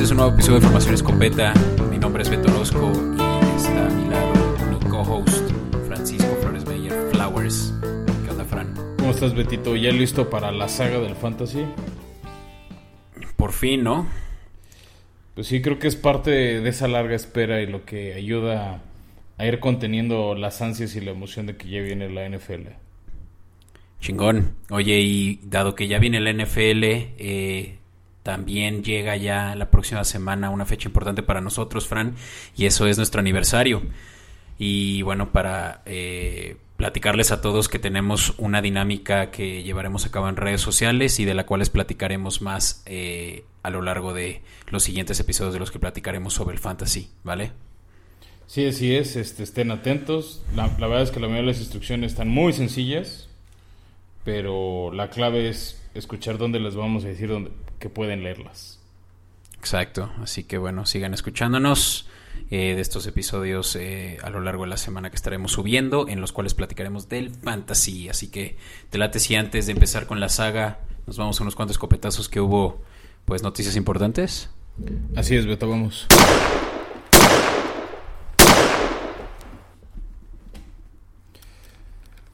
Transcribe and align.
este 0.00 0.06
es 0.06 0.10
un 0.12 0.16
nuevo 0.16 0.32
episodio 0.32 0.60
de 0.60 0.64
Formación 0.64 0.94
Escopeta. 0.94 1.52
Mi 1.90 1.98
nombre 1.98 2.22
es 2.22 2.30
Beto 2.30 2.50
Orozco 2.50 2.90
y 3.12 3.56
está 3.56 3.86
a 3.86 3.90
mi 3.90 4.08
lado 4.08 4.32
mi 4.70 4.88
co-host 4.88 5.50
Francisco 5.88 6.38
Flores 6.40 6.64
Meyer 6.64 6.94
Flowers. 7.12 7.74
¿Qué 8.24 8.30
onda, 8.30 8.46
Fran? 8.46 8.74
¿Cómo 8.96 9.10
estás, 9.10 9.34
Betito? 9.34 9.76
¿Ya 9.76 9.92
listo 9.92 10.30
para 10.30 10.52
la 10.52 10.68
saga 10.68 11.00
del 11.00 11.14
fantasy? 11.16 11.66
Por 13.36 13.52
fin, 13.52 13.84
¿no? 13.84 14.08
Pues 15.34 15.48
sí, 15.48 15.60
creo 15.60 15.78
que 15.78 15.88
es 15.88 15.96
parte 15.96 16.30
de 16.30 16.68
esa 16.70 16.88
larga 16.88 17.14
espera 17.14 17.60
y 17.60 17.66
lo 17.66 17.84
que 17.84 18.14
ayuda 18.14 18.80
a 19.36 19.46
ir 19.46 19.60
conteniendo 19.60 20.34
las 20.34 20.62
ansias 20.62 20.96
y 20.96 21.02
la 21.02 21.10
emoción 21.10 21.44
de 21.44 21.58
que 21.58 21.68
ya 21.68 21.82
viene 21.82 22.08
la 22.08 22.26
NFL. 22.26 22.68
Chingón. 24.00 24.54
Oye, 24.70 24.98
y 24.98 25.40
dado 25.42 25.74
que 25.74 25.88
ya 25.88 25.98
viene 25.98 26.20
la 26.20 26.32
NFL, 26.32 26.84
eh, 26.84 27.79
también 28.22 28.84
llega 28.84 29.16
ya 29.16 29.54
la 29.54 29.70
próxima 29.70 30.04
semana 30.04 30.50
una 30.50 30.66
fecha 30.66 30.88
importante 30.88 31.22
para 31.22 31.40
nosotros, 31.40 31.86
Fran, 31.86 32.14
y 32.56 32.66
eso 32.66 32.86
es 32.86 32.96
nuestro 32.96 33.20
aniversario. 33.20 33.82
Y 34.58 35.00
bueno, 35.02 35.32
para 35.32 35.82
eh, 35.86 36.56
platicarles 36.76 37.32
a 37.32 37.40
todos 37.40 37.68
que 37.68 37.78
tenemos 37.78 38.34
una 38.38 38.60
dinámica 38.60 39.30
que 39.30 39.62
llevaremos 39.62 40.06
a 40.06 40.10
cabo 40.10 40.28
en 40.28 40.36
redes 40.36 40.60
sociales 40.60 41.18
y 41.18 41.24
de 41.24 41.34
la 41.34 41.46
cual 41.46 41.60
les 41.60 41.70
platicaremos 41.70 42.42
más 42.42 42.82
eh, 42.86 43.44
a 43.62 43.70
lo 43.70 43.82
largo 43.82 44.12
de 44.12 44.42
los 44.68 44.82
siguientes 44.82 45.18
episodios 45.20 45.54
de 45.54 45.60
los 45.60 45.70
que 45.70 45.78
platicaremos 45.78 46.34
sobre 46.34 46.54
el 46.54 46.58
fantasy, 46.58 47.10
¿vale? 47.24 47.52
Sí, 48.46 48.66
así 48.66 48.96
es, 48.96 49.16
este, 49.16 49.44
estén 49.44 49.70
atentos. 49.70 50.42
La, 50.56 50.66
verdad 50.66 51.02
es 51.02 51.10
que 51.10 51.20
la 51.20 51.28
mayoría 51.28 51.42
de 51.42 51.52
las 51.52 51.60
instrucciones 51.60 52.12
están 52.12 52.28
muy 52.28 52.52
sencillas, 52.52 53.28
pero 54.24 54.92
la 54.92 55.08
clave 55.08 55.48
es 55.48 55.80
escuchar 55.94 56.36
dónde 56.36 56.60
les 56.60 56.74
vamos 56.74 57.04
a 57.04 57.08
decir 57.08 57.28
dónde, 57.28 57.50
que 57.80 57.88
pueden 57.88 58.22
leerlas. 58.22 58.78
Exacto, 59.58 60.12
así 60.22 60.44
que 60.44 60.56
bueno, 60.58 60.86
sigan 60.86 61.12
escuchándonos 61.12 62.08
eh, 62.50 62.74
de 62.74 62.80
estos 62.80 63.06
episodios 63.06 63.76
eh, 63.76 64.18
a 64.22 64.30
lo 64.30 64.40
largo 64.40 64.62
de 64.64 64.70
la 64.70 64.76
semana 64.76 65.10
que 65.10 65.16
estaremos 65.16 65.52
subiendo, 65.52 66.08
en 66.08 66.20
los 66.20 66.32
cuales 66.32 66.54
platicaremos 66.54 67.08
del 67.08 67.30
fantasy. 67.30 68.08
Así 68.08 68.28
que 68.28 68.56
te 68.90 68.98
late 68.98 69.18
si 69.18 69.34
antes 69.34 69.66
de 69.66 69.72
empezar 69.72 70.06
con 70.06 70.20
la 70.20 70.28
saga 70.28 70.78
nos 71.06 71.16
vamos 71.16 71.40
a 71.40 71.42
unos 71.42 71.56
cuantos 71.56 71.78
copetazos 71.78 72.28
que 72.28 72.40
hubo, 72.40 72.80
pues 73.24 73.42
noticias 73.42 73.76
importantes. 73.76 74.50
Así 75.16 75.36
es, 75.36 75.46
Beto, 75.46 75.68
vamos. 75.68 76.06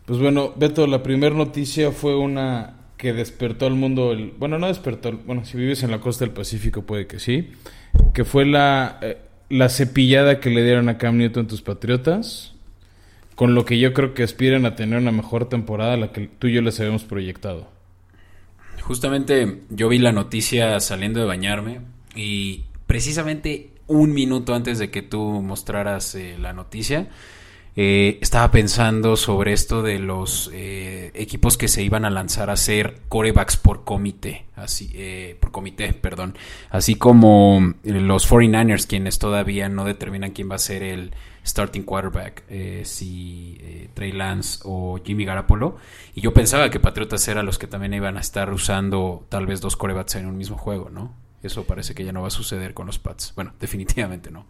Pues 0.06 0.20
bueno, 0.20 0.52
Beto, 0.54 0.86
la 0.86 1.02
primera 1.02 1.34
noticia 1.34 1.90
fue 1.90 2.16
una 2.16 2.75
que 2.96 3.12
despertó 3.12 3.66
al 3.66 3.74
mundo, 3.74 4.12
el, 4.12 4.32
bueno, 4.38 4.58
no 4.58 4.68
despertó, 4.68 5.12
bueno, 5.12 5.44
si 5.44 5.56
vives 5.56 5.82
en 5.82 5.90
la 5.90 6.00
costa 6.00 6.24
del 6.24 6.32
Pacífico 6.32 6.82
puede 6.82 7.06
que 7.06 7.18
sí, 7.18 7.50
que 8.14 8.24
fue 8.24 8.46
la, 8.46 8.98
eh, 9.02 9.18
la 9.48 9.68
cepillada 9.68 10.40
que 10.40 10.50
le 10.50 10.64
dieron 10.64 10.88
a 10.88 10.98
Cam 10.98 11.18
Newton 11.18 11.46
tus 11.46 11.62
Patriotas, 11.62 12.54
con 13.34 13.54
lo 13.54 13.64
que 13.64 13.78
yo 13.78 13.92
creo 13.92 14.14
que 14.14 14.22
aspiran 14.22 14.64
a 14.64 14.74
tener 14.76 14.98
una 14.98 15.12
mejor 15.12 15.48
temporada, 15.48 15.96
la 15.96 16.10
que 16.10 16.26
tú 16.26 16.46
y 16.46 16.54
yo 16.54 16.62
les 16.62 16.80
habíamos 16.80 17.04
proyectado. 17.04 17.68
Justamente 18.80 19.62
yo 19.68 19.88
vi 19.88 19.98
la 19.98 20.12
noticia 20.12 20.78
saliendo 20.80 21.20
de 21.20 21.26
bañarme 21.26 21.80
y 22.14 22.64
precisamente 22.86 23.70
un 23.88 24.14
minuto 24.14 24.54
antes 24.54 24.78
de 24.78 24.90
que 24.90 25.02
tú 25.02 25.20
mostraras 25.42 26.14
eh, 26.14 26.36
la 26.38 26.52
noticia, 26.52 27.08
eh, 27.76 28.18
estaba 28.22 28.50
pensando 28.50 29.16
sobre 29.16 29.52
esto 29.52 29.82
de 29.82 29.98
los 29.98 30.50
eh, 30.52 31.10
equipos 31.14 31.56
que 31.56 31.68
se 31.68 31.82
iban 31.82 32.04
a 32.04 32.10
lanzar 32.10 32.50
a 32.50 32.56
ser 32.56 33.02
corebacks 33.08 33.56
por 33.56 33.84
comité, 33.84 34.46
así, 34.56 34.90
eh, 34.94 35.36
por 35.40 35.50
comité, 35.52 35.92
perdón, 35.92 36.36
así 36.70 36.94
como 36.96 37.74
los 37.84 38.30
49ers, 38.30 38.86
quienes 38.86 39.18
todavía 39.18 39.68
no 39.68 39.84
determinan 39.84 40.32
quién 40.32 40.50
va 40.50 40.56
a 40.56 40.58
ser 40.58 40.82
el 40.82 41.12
starting 41.46 41.82
quarterback, 41.82 42.42
eh, 42.48 42.82
si 42.84 43.56
eh, 43.60 43.88
Trey 43.94 44.12
Lance 44.12 44.60
o 44.64 44.98
Jimmy 45.04 45.24
Garapolo, 45.24 45.76
y 46.14 46.20
yo 46.20 46.34
pensaba 46.34 46.70
que 46.70 46.80
Patriotas 46.80 47.26
eran 47.28 47.46
los 47.46 47.58
que 47.58 47.68
también 47.68 47.94
iban 47.94 48.16
a 48.16 48.20
estar 48.20 48.52
usando 48.52 49.24
tal 49.28 49.46
vez 49.46 49.60
dos 49.60 49.76
corebacks 49.76 50.16
en 50.16 50.26
un 50.26 50.36
mismo 50.36 50.58
juego, 50.58 50.90
¿no? 50.90 51.14
Eso 51.42 51.64
parece 51.64 51.94
que 51.94 52.04
ya 52.04 52.12
no 52.12 52.22
va 52.22 52.28
a 52.28 52.32
suceder 52.32 52.74
con 52.74 52.86
los 52.86 52.98
Pats. 52.98 53.32
Bueno, 53.36 53.52
definitivamente 53.60 54.30
no. 54.30 54.44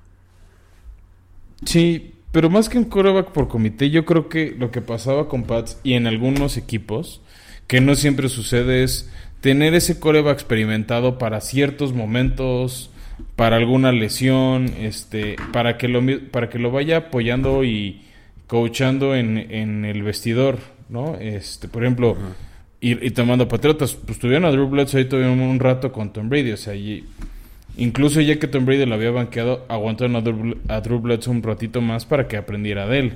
Sí, 1.64 2.14
pero 2.36 2.50
más 2.50 2.68
que 2.68 2.76
un 2.76 2.84
coreback 2.84 3.30
por 3.30 3.48
comité, 3.48 3.88
yo 3.88 4.04
creo 4.04 4.28
que 4.28 4.54
lo 4.58 4.70
que 4.70 4.82
pasaba 4.82 5.26
con 5.26 5.44
Pats 5.44 5.80
y 5.82 5.94
en 5.94 6.06
algunos 6.06 6.58
equipos, 6.58 7.22
que 7.66 7.80
no 7.80 7.94
siempre 7.94 8.28
sucede, 8.28 8.82
es 8.82 9.10
tener 9.40 9.72
ese 9.72 9.98
coreback 9.98 10.34
experimentado 10.34 11.16
para 11.16 11.40
ciertos 11.40 11.94
momentos, 11.94 12.90
para 13.36 13.56
alguna 13.56 13.90
lesión, 13.90 14.66
este, 14.78 15.36
para 15.50 15.78
que 15.78 15.88
lo, 15.88 16.02
para 16.30 16.50
que 16.50 16.58
lo 16.58 16.70
vaya 16.70 16.98
apoyando 16.98 17.64
y 17.64 18.02
coachando 18.48 19.14
en, 19.14 19.38
en 19.38 19.86
el 19.86 20.02
vestidor, 20.02 20.58
¿no? 20.90 21.16
Este, 21.18 21.68
por 21.68 21.84
ejemplo, 21.84 22.10
uh 22.10 22.16
-huh. 22.16 22.34
y, 22.82 23.06
y, 23.06 23.10
tomando 23.12 23.48
patriotas, 23.48 23.94
pues 23.94 24.18
tuvieron 24.18 24.44
a 24.44 24.50
Drew 24.50 24.68
Bledsoe 24.68 25.00
ahí 25.00 25.08
tuvieron 25.08 25.40
un 25.40 25.58
rato 25.58 25.90
con 25.90 26.12
Tom 26.12 26.28
Brady, 26.28 26.52
o 26.52 26.58
sea, 26.58 26.74
y, 26.74 27.02
Incluso 27.76 28.20
ya 28.20 28.38
que 28.38 28.46
Tom 28.46 28.64
Brady 28.64 28.86
lo 28.86 28.94
había 28.94 29.10
banqueado, 29.10 29.66
aguantaron 29.68 30.16
a 30.16 30.80
Drew, 30.80 31.00
Bledsoe 31.00 31.34
un 31.34 31.42
ratito 31.42 31.80
más 31.80 32.06
para 32.06 32.26
que 32.26 32.36
aprendiera 32.36 32.86
de 32.86 32.98
él. 32.98 33.12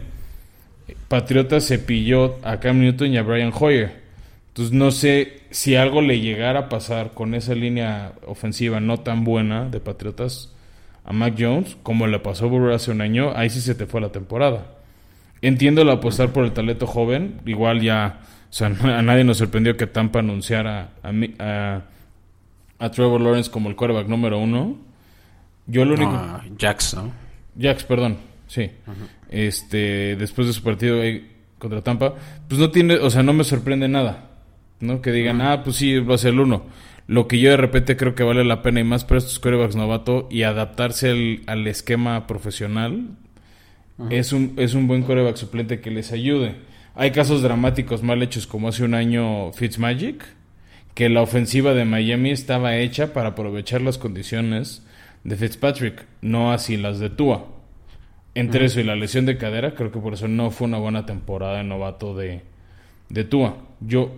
Patriota 1.08 1.60
se 1.60 1.78
pilló 1.78 2.36
a 2.42 2.60
Cam 2.60 2.80
Newton 2.80 3.12
y 3.12 3.16
a 3.16 3.22
Brian 3.22 3.52
Hoyer. 3.58 4.00
Entonces 4.48 4.74
no 4.74 4.90
sé 4.90 5.40
si 5.50 5.76
algo 5.76 6.02
le 6.02 6.20
llegara 6.20 6.60
a 6.60 6.68
pasar 6.68 7.12
con 7.12 7.34
esa 7.34 7.54
línea 7.54 8.12
ofensiva 8.26 8.80
no 8.80 8.98
tan 9.00 9.24
buena 9.24 9.66
de 9.66 9.80
Patriotas 9.80 10.52
a 11.04 11.12
Mac 11.12 11.34
Jones, 11.38 11.76
como 11.82 12.06
le 12.06 12.18
pasó 12.18 12.46
a 12.46 12.74
hace 12.74 12.90
un 12.90 13.00
año, 13.00 13.32
ahí 13.34 13.48
sí 13.48 13.60
se 13.60 13.74
te 13.74 13.86
fue 13.86 14.00
la 14.00 14.12
temporada. 14.12 14.66
Entiendo 15.40 15.82
el 15.82 15.88
apostar 15.88 16.32
por 16.32 16.44
el 16.44 16.52
talento 16.52 16.86
joven, 16.86 17.40
igual 17.46 17.80
ya, 17.80 18.20
o 18.50 18.52
sea, 18.52 18.66
a 18.82 19.02
nadie 19.02 19.24
nos 19.24 19.38
sorprendió 19.38 19.76
que 19.76 19.86
Tampa 19.86 20.18
anunciara 20.18 20.90
a 21.02 21.82
Trevor 22.88 23.20
Lawrence 23.20 23.50
como 23.50 23.68
el 23.68 23.76
quarterback 23.76 24.08
número 24.08 24.38
uno. 24.38 24.78
Yo 25.66 25.84
lo 25.84 25.94
único. 25.94 26.12
No, 26.12 26.40
Jax, 26.58 26.94
¿no? 26.94 27.12
Jax, 27.60 27.84
perdón. 27.84 28.16
Sí. 28.46 28.70
Uh 28.86 28.90
-huh. 28.90 29.08
Este, 29.28 30.16
después 30.16 30.46
de 30.46 30.52
su 30.54 30.62
partido 30.62 31.02
ahí 31.02 31.30
contra 31.58 31.82
Tampa, 31.82 32.14
pues 32.48 32.58
no 32.58 32.70
tiene, 32.70 32.94
o 32.94 33.10
sea, 33.10 33.22
no 33.22 33.32
me 33.32 33.44
sorprende 33.44 33.86
nada. 33.86 34.30
¿No? 34.80 35.02
Que 35.02 35.12
digan, 35.12 35.40
uh 35.40 35.44
-huh. 35.44 35.52
ah, 35.52 35.62
pues 35.62 35.76
sí, 35.76 35.98
va 35.98 36.14
a 36.14 36.18
ser 36.18 36.32
el 36.32 36.40
uno. 36.40 36.64
Lo 37.06 37.26
que 37.26 37.38
yo 37.38 37.50
de 37.50 37.56
repente 37.56 37.96
creo 37.96 38.14
que 38.14 38.22
vale 38.22 38.44
la 38.44 38.62
pena 38.62 38.80
y 38.80 38.84
más 38.84 39.04
para 39.04 39.18
estos 39.18 39.38
quarterbacks 39.40 39.76
novato 39.76 40.26
y 40.30 40.44
adaptarse 40.44 41.10
al, 41.10 41.40
al 41.46 41.66
esquema 41.66 42.26
profesional 42.26 43.08
uh 43.98 44.04
-huh. 44.04 44.12
es, 44.12 44.32
un, 44.32 44.54
es 44.56 44.74
un 44.74 44.86
buen 44.86 45.02
quarterback 45.02 45.36
suplente 45.36 45.80
que 45.80 45.90
les 45.90 46.12
ayude. 46.12 46.54
Hay 46.94 47.10
casos 47.10 47.42
dramáticos 47.42 48.02
mal 48.02 48.22
hechos 48.22 48.46
como 48.46 48.68
hace 48.68 48.84
un 48.84 48.94
año 48.94 49.52
Fitzmagic 49.52 50.24
que 51.00 51.08
la 51.08 51.22
ofensiva 51.22 51.72
de 51.72 51.86
Miami 51.86 52.28
estaba 52.28 52.76
hecha 52.76 53.14
para 53.14 53.30
aprovechar 53.30 53.80
las 53.80 53.96
condiciones 53.96 54.86
de 55.24 55.34
Fitzpatrick, 55.34 56.04
no 56.20 56.52
así 56.52 56.76
las 56.76 56.98
de 56.98 57.08
Tua. 57.08 57.46
Entre 58.34 58.60
uh 58.60 58.62
-huh. 58.64 58.66
eso 58.66 58.80
y 58.80 58.84
la 58.84 58.96
lesión 58.96 59.24
de 59.24 59.38
cadera, 59.38 59.74
creo 59.74 59.90
que 59.90 59.98
por 59.98 60.12
eso 60.12 60.28
no 60.28 60.50
fue 60.50 60.66
una 60.66 60.76
buena 60.76 61.06
temporada 61.06 61.56
de 61.56 61.64
novato 61.64 62.14
de, 62.14 62.42
de 63.08 63.24
Tua. 63.24 63.56
Yo, 63.80 64.12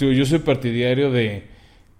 yo 0.00 0.24
soy 0.24 0.40
partidario 0.40 1.12
de 1.12 1.44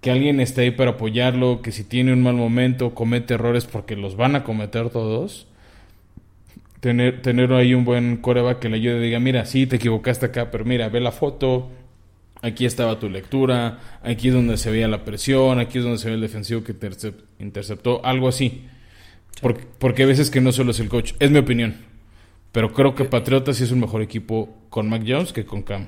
que 0.01 0.11
alguien 0.11 0.41
esté 0.41 0.63
ahí 0.63 0.71
para 0.71 0.91
apoyarlo, 0.91 1.61
que 1.61 1.71
si 1.71 1.85
tiene 1.85 2.11
un 2.11 2.21
mal 2.21 2.35
momento, 2.35 2.93
comete 2.93 3.35
errores 3.35 3.63
porque 3.63 3.95
los 3.95 4.17
van 4.17 4.35
a 4.35 4.43
cometer 4.43 4.89
todos. 4.89 5.47
Tener, 6.81 7.21
tener 7.21 7.53
ahí 7.53 7.73
un 7.73 7.85
buen 7.85 8.17
coreback 8.17 8.59
que 8.59 8.67
le 8.67 8.75
ayude 8.75 8.97
y 8.97 9.03
diga, 9.05 9.21
mira, 9.21 9.45
sí, 9.45 9.65
te 9.65 9.77
equivocaste 9.77 10.25
acá, 10.25 10.51
pero 10.51 10.65
mira, 10.65 10.89
ve 10.89 10.99
la 10.99 11.13
foto, 11.13 11.71
aquí 12.41 12.65
estaba 12.65 12.99
tu 12.99 13.09
lectura, 13.09 13.79
aquí 14.03 14.29
es 14.29 14.33
donde 14.33 14.57
se 14.57 14.71
veía 14.71 14.87
la 14.87 15.03
presión, 15.03 15.59
aquí 15.59 15.79
es 15.79 15.83
donde 15.83 15.99
se 15.99 16.09
ve 16.09 16.15
el 16.15 16.21
defensivo 16.21 16.63
que 16.63 16.73
intercept, 16.73 17.21
interceptó, 17.39 18.05
algo 18.05 18.27
así. 18.27 18.49
Sí. 18.49 19.39
Porque, 19.41 19.65
porque 19.79 20.03
a 20.03 20.05
veces 20.05 20.29
que 20.29 20.41
no 20.41 20.51
solo 20.51 20.71
es 20.71 20.79
el 20.79 20.89
coach, 20.89 21.13
es 21.19 21.31
mi 21.31 21.39
opinión. 21.39 21.75
Pero 22.51 22.71
creo 22.71 22.95
que 22.95 23.03
Patriotas 23.03 23.57
sí 23.57 23.65
es 23.65 23.71
un 23.71 23.81
mejor 23.81 24.01
equipo 24.01 24.55
con 24.69 24.87
Mac 24.87 25.03
Jones 25.05 25.33
que 25.33 25.45
con 25.45 25.63
Cam. 25.63 25.87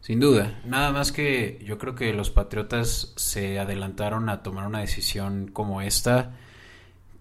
Sin 0.00 0.20
duda. 0.20 0.60
Nada 0.64 0.90
más 0.90 1.12
que 1.12 1.60
yo 1.64 1.78
creo 1.78 1.94
que 1.94 2.12
los 2.12 2.30
Patriotas 2.30 3.12
se 3.16 3.58
adelantaron 3.58 4.28
a 4.28 4.42
tomar 4.42 4.66
una 4.66 4.80
decisión 4.80 5.48
como 5.52 5.82
esta. 5.82 6.36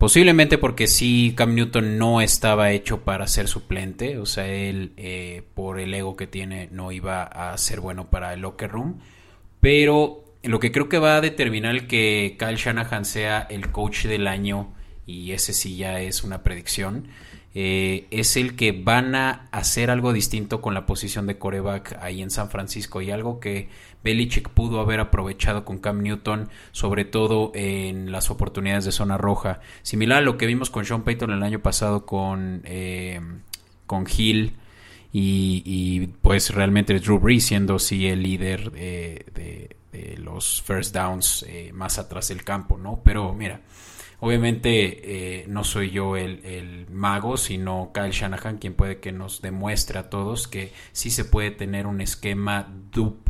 Posiblemente 0.02 0.58
porque 0.58 0.88
sí, 0.88 1.36
Cam 1.38 1.54
Newton 1.54 2.00
no 2.00 2.22
estaba 2.22 2.72
hecho 2.72 3.02
para 3.02 3.28
ser 3.28 3.48
suplente, 3.48 4.18
o 4.18 4.26
sea, 4.26 4.48
él 4.48 4.94
eh, 4.98 5.44
por 5.54 5.80
el 5.80 5.94
ego 5.94 6.16
que 6.16 6.26
tiene 6.26 6.70
no 6.72 6.92
iba 6.92 7.22
a 7.22 7.56
ser 7.60 7.82
bueno 7.82 8.10
para 8.10 8.34
el 8.34 8.40
locker 8.40 8.72
room, 8.72 9.00
pero 9.60 10.24
lo 10.42 10.60
que 10.60 10.72
creo 10.72 10.90
que 10.90 10.98
va 10.98 11.18
a 11.18 11.22
determinar 11.22 11.86
que 11.86 12.36
Kyle 12.40 12.56
Shanahan 12.56 13.06
sea 13.06 13.46
el 13.48 13.70
coach 13.70 14.08
del 14.08 14.26
año, 14.26 14.74
y 15.06 15.34
ese 15.34 15.54
sí 15.54 15.78
ya 15.78 16.02
es 16.02 16.24
una 16.24 16.42
predicción, 16.42 17.08
eh, 17.54 18.08
es 18.12 18.38
el 18.38 18.56
que 18.56 18.72
van 18.72 19.14
a 19.14 19.50
hacer 19.52 19.90
algo 19.90 20.14
distinto 20.14 20.62
con 20.62 20.74
la 20.74 20.86
posición 20.86 21.28
de 21.28 21.38
coreback 21.38 21.98
ahí 22.02 22.22
en 22.22 22.32
San 22.32 22.50
Francisco 22.50 23.02
y 23.02 23.12
algo 23.12 23.42
que 23.42 23.68
Belichick 24.04 24.50
pudo 24.50 24.80
haber 24.80 25.02
aprovechado 25.02 25.66
con 25.66 25.80
Cam 25.80 26.02
Newton, 26.02 26.50
sobre 26.72 27.04
todo 27.04 27.52
en 27.54 28.12
las 28.12 28.30
oportunidades 28.32 28.86
de 28.86 28.94
zona 28.94 29.18
roja, 29.18 29.60
similar 29.82 30.20
a 30.20 30.22
lo 30.22 30.38
que 30.38 30.46
vimos 30.46 30.70
con 30.70 30.86
Sean 30.86 31.04
Payton 31.04 31.32
el 31.32 31.44
año 31.44 31.60
pasado 31.60 32.06
con, 32.06 32.62
eh, 32.64 33.20
con 33.86 34.08
Hill 34.08 34.56
y, 35.12 36.08
pues 36.22 36.56
realmente 36.56 36.98
Drew 37.00 37.20
Brees 37.20 37.46
siendo 37.46 37.80
sí 37.80 38.08
el 38.08 38.24
líder 38.24 38.72
de, 38.72 39.26
de, 39.92 40.18
los 40.18 40.62
first 40.62 40.96
downs 40.96 41.44
eh, 41.50 41.72
más 41.74 42.00
atrás 42.00 42.30
del 42.30 42.46
campo, 42.46 42.78
¿no? 42.78 43.02
Pero 43.04 43.34
mira, 43.34 43.60
Obviamente 44.24 45.42
eh, 45.42 45.46
no 45.48 45.64
soy 45.64 45.90
yo 45.90 46.16
el, 46.16 46.86
mago, 46.92 47.38
sino 47.38 47.90
Kyle 47.92 48.12
Shanahan 48.12 48.60
quien 48.60 48.76
puede 48.76 49.00
que 49.00 49.12
nos 49.12 49.42
demuestre 49.42 49.98
a 49.98 50.12
todos 50.12 50.48
que 50.48 50.72
sí 50.92 51.10
se 51.10 51.26
puede 51.26 51.50
tener 51.50 51.88
un 51.88 52.02
esquema 52.02 52.72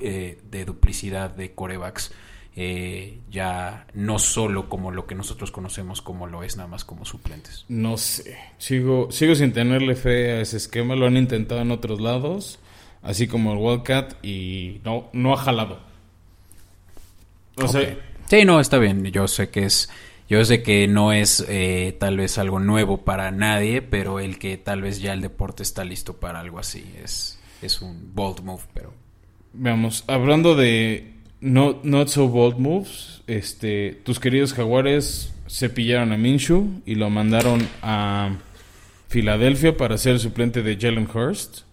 eh, 0.01 0.37
de 0.51 0.65
duplicidad 0.65 1.33
de 1.33 1.53
corebacks. 1.53 2.11
Eh, 2.57 3.19
ya 3.29 3.87
no 3.93 4.19
solo 4.19 4.67
como 4.67 4.91
lo 4.91 5.07
que 5.07 5.15
nosotros 5.15 5.51
conocemos 5.51 6.01
como 6.01 6.27
lo 6.27 6.43
es 6.43 6.57
nada 6.57 6.67
más 6.67 6.83
como 6.83 7.05
suplentes. 7.05 7.63
No 7.69 7.95
sé, 7.95 8.37
sigo, 8.57 9.09
sigo 9.11 9.33
sin 9.35 9.53
tenerle 9.53 9.95
fe 9.95 10.31
a 10.31 10.41
ese 10.41 10.57
esquema, 10.57 10.97
lo 10.97 11.05
han 11.05 11.15
intentado 11.15 11.61
en 11.61 11.71
otros 11.71 12.01
lados, 12.01 12.59
así 13.01 13.29
como 13.29 13.53
el 13.53 13.59
Wildcat 13.59 14.25
y 14.25 14.81
no, 14.83 15.09
no 15.13 15.33
ha 15.33 15.37
jalado. 15.37 15.79
sí, 18.27 18.43
no, 18.43 18.59
está 18.59 18.77
bien, 18.77 19.05
yo 19.05 19.29
sé 19.29 19.49
que 19.49 19.63
es 19.63 19.89
yo 20.31 20.45
sé 20.45 20.63
que 20.63 20.87
no 20.87 21.11
es 21.11 21.45
eh, 21.49 21.93
tal 21.99 22.15
vez 22.15 22.37
algo 22.37 22.61
nuevo 22.61 23.03
para 23.03 23.31
nadie, 23.31 23.81
pero 23.81 24.21
el 24.21 24.39
que 24.39 24.55
tal 24.55 24.81
vez 24.81 25.01
ya 25.01 25.11
el 25.11 25.19
deporte 25.19 25.61
está 25.61 25.83
listo 25.83 26.21
para 26.21 26.39
algo 26.39 26.57
así 26.57 26.85
es, 27.03 27.37
es 27.61 27.81
un 27.81 28.15
bold 28.15 28.41
move, 28.41 28.61
pero... 28.73 28.93
Veamos, 29.51 30.05
hablando 30.07 30.55
de 30.55 31.15
no, 31.41 31.81
not 31.83 32.07
so 32.07 32.29
bold 32.29 32.57
moves, 32.59 33.23
este, 33.27 33.99
tus 34.05 34.21
queridos 34.21 34.53
jaguares 34.53 35.33
se 35.47 35.69
pillaron 35.69 36.13
a 36.13 36.17
Minshew 36.17 36.81
y 36.85 36.95
lo 36.95 37.09
mandaron 37.09 37.67
a 37.81 38.37
Filadelfia 39.09 39.75
para 39.75 39.97
ser 39.97 40.13
el 40.13 40.19
suplente 40.21 40.63
de 40.63 40.77
Jalen 40.79 41.09
Hurst. 41.13 41.63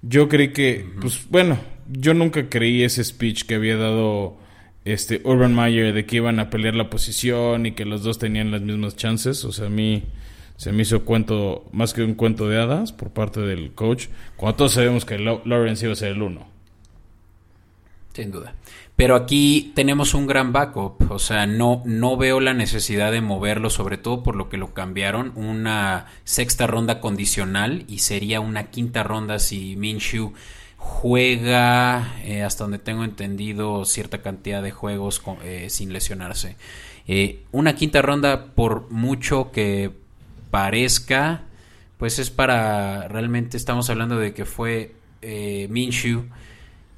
Yo 0.00 0.28
creí 0.28 0.52
que, 0.52 0.86
pues 1.00 1.28
bueno, 1.28 1.58
yo 1.88 2.14
nunca 2.14 2.48
creí 2.48 2.84
ese 2.84 3.02
speech 3.02 3.46
que 3.46 3.56
había 3.56 3.76
dado 3.76 4.39
este 4.84 5.20
Urban 5.24 5.54
Meyer 5.54 5.92
de 5.92 6.06
que 6.06 6.16
iban 6.16 6.40
a 6.40 6.50
pelear 6.50 6.74
la 6.74 6.90
posición 6.90 7.66
y 7.66 7.72
que 7.72 7.84
los 7.84 8.02
dos 8.02 8.18
tenían 8.18 8.50
las 8.50 8.62
mismas 8.62 8.96
chances. 8.96 9.44
O 9.44 9.52
sea, 9.52 9.66
a 9.66 9.70
mí 9.70 10.04
se 10.56 10.72
me 10.72 10.82
hizo 10.82 11.04
cuento, 11.04 11.64
más 11.72 11.94
que 11.94 12.02
un 12.02 12.14
cuento 12.14 12.48
de 12.48 12.60
hadas 12.60 12.92
por 12.92 13.10
parte 13.10 13.40
del 13.40 13.72
coach, 13.72 14.08
cuando 14.36 14.56
todos 14.56 14.72
sabemos 14.72 15.04
que 15.04 15.18
Lawrence 15.18 15.86
iba 15.86 15.92
a 15.92 15.96
ser 15.96 16.12
el 16.12 16.22
uno. 16.22 16.46
Sin 18.12 18.30
duda. 18.30 18.54
Pero 18.96 19.16
aquí 19.16 19.72
tenemos 19.74 20.12
un 20.12 20.26
gran 20.26 20.52
backup, 20.52 21.10
o 21.10 21.18
sea, 21.18 21.46
no, 21.46 21.80
no 21.86 22.18
veo 22.18 22.40
la 22.40 22.52
necesidad 22.52 23.10
de 23.10 23.22
moverlo, 23.22 23.70
sobre 23.70 23.96
todo 23.96 24.22
por 24.22 24.36
lo 24.36 24.50
que 24.50 24.58
lo 24.58 24.74
cambiaron, 24.74 25.32
una 25.36 26.08
sexta 26.24 26.66
ronda 26.66 27.00
condicional 27.00 27.84
y 27.88 28.00
sería 28.00 28.40
una 28.40 28.64
quinta 28.64 29.02
ronda 29.02 29.38
si 29.38 29.74
Minshew 29.76 30.34
juega, 30.80 32.16
eh, 32.24 32.42
hasta 32.42 32.64
donde 32.64 32.78
tengo 32.78 33.04
entendido, 33.04 33.84
cierta 33.84 34.22
cantidad 34.22 34.62
de 34.62 34.70
juegos 34.70 35.22
eh, 35.42 35.66
sin 35.68 35.92
lesionarse. 35.92 36.56
Eh, 37.06 37.42
una 37.52 37.74
quinta 37.74 38.00
ronda, 38.00 38.46
por 38.54 38.90
mucho 38.90 39.52
que 39.52 39.92
parezca, 40.50 41.42
pues 41.98 42.18
es 42.18 42.30
para, 42.30 43.08
realmente 43.08 43.58
estamos 43.58 43.90
hablando 43.90 44.18
de 44.18 44.32
que 44.32 44.46
fue 44.46 44.94
Minshew 45.22 46.24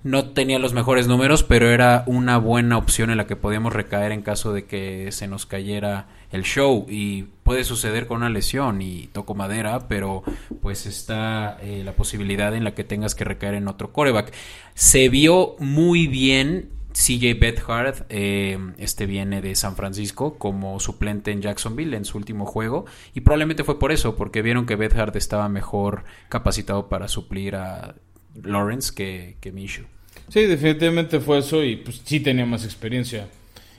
no 0.04 0.31
tenía 0.31 0.58
los 0.58 0.72
mejores 0.72 1.06
números, 1.06 1.43
pero 1.43 1.70
era 1.70 2.02
una 2.06 2.38
buena 2.38 2.76
opción 2.76 3.10
en 3.10 3.16
la 3.16 3.26
que 3.26 3.37
podíamos 3.37 3.72
recaer 3.72 4.12
en 4.12 4.22
caso 4.22 4.52
de 4.52 4.64
que 4.64 5.12
se 5.12 5.28
nos 5.28 5.46
cayera 5.46 6.08
el 6.32 6.43
show. 6.43 6.87
Y 6.88 7.25
puede 7.44 7.64
suceder 7.64 8.06
con 8.06 8.19
una 8.19 8.31
lesión 8.31 8.82
y 8.82 9.08
toco 9.12 9.34
madera, 9.34 9.87
pero 9.88 10.25
pues 10.60 10.87
está 10.87 11.58
eh, 11.62 11.82
la 11.84 11.93
posibilidad 11.93 12.54
en 12.54 12.64
la 12.64 12.75
que 12.75 12.84
tengas 12.84 13.14
que 13.14 13.25
recaer 13.25 13.54
en 13.54 13.69
otro 13.69 13.93
coreback. 13.93 14.32
Se 14.75 15.08
vio 15.08 15.54
muy 15.58 16.08
bien 16.08 16.70
CJ 16.93 17.38
Bethard, 17.38 18.05
eh, 18.10 18.58
este 18.78 19.06
viene 19.06 19.40
de 19.40 19.55
San 19.55 19.76
Francisco 19.76 20.37
como 20.37 20.78
suplente 20.78 21.31
en 21.31 21.40
Jacksonville 21.40 21.96
en 21.96 22.05
su 22.05 22.19
último 22.19 22.44
juego 22.44 22.84
y 23.14 23.20
probablemente 23.22 23.64
fue 23.64 23.78
por 23.78 23.93
eso, 23.93 24.14
porque 24.14 24.43
vieron 24.43 24.66
que 24.66 24.76
Bethard 24.76 25.16
estaba 25.16 25.48
mejor 25.48 26.05
capacitado 26.28 26.88
para 26.88 27.08
suplir 27.08 27.56
a 27.56 27.94
Lawrence 28.43 28.93
que, 28.94 29.37
que 29.40 29.52
Minshew. 29.52 29.84
Sí, 30.29 30.44
definitivamente 30.46 31.20
fue 31.20 31.38
eso 31.38 31.62
y 31.62 31.76
pues 31.76 32.00
sí 32.05 32.20
tenía 32.20 32.46
más 32.46 32.64
experiencia. 32.64 33.29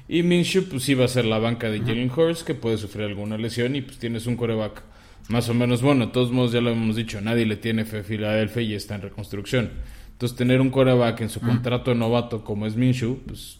Y 0.07 0.21
Minshew 0.23 0.65
pues 0.69 0.87
iba 0.89 1.05
a 1.05 1.07
ser 1.07 1.25
la 1.25 1.39
banca 1.39 1.69
de 1.69 1.79
Jalen 1.79 2.11
Hurts 2.11 2.43
que 2.43 2.53
puede 2.53 2.77
sufrir 2.77 3.05
alguna 3.05 3.37
lesión 3.37 3.75
y 3.75 3.81
pues 3.81 3.97
tienes 3.97 4.27
un 4.27 4.35
coreback 4.35 4.83
más 5.29 5.49
o 5.49 5.53
menos 5.53 5.81
bueno. 5.81 6.07
De 6.07 6.11
todos 6.11 6.31
modos 6.31 6.51
ya 6.51 6.61
lo 6.61 6.69
hemos 6.69 6.95
dicho, 6.95 7.21
nadie 7.21 7.45
le 7.45 7.55
tiene 7.55 7.85
fe 7.85 7.99
a 7.99 8.03
Filadelfia 8.03 8.61
y 8.61 8.75
está 8.75 8.95
en 8.95 9.01
reconstrucción. 9.01 9.71
Entonces 10.11 10.37
tener 10.37 10.61
un 10.61 10.69
coreback 10.69 11.21
en 11.21 11.29
su 11.29 11.39
contrato 11.39 11.95
novato 11.95 12.43
como 12.43 12.67
es 12.67 12.75
Minshew 12.75 13.19
pues 13.25 13.59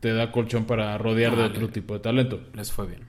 te 0.00 0.12
da 0.12 0.32
colchón 0.32 0.64
para 0.64 0.98
rodear 0.98 1.36
de 1.36 1.44
otro 1.44 1.68
tipo 1.68 1.94
de 1.94 2.00
talento. 2.00 2.40
Les 2.54 2.72
fue 2.72 2.86
bien. 2.86 3.02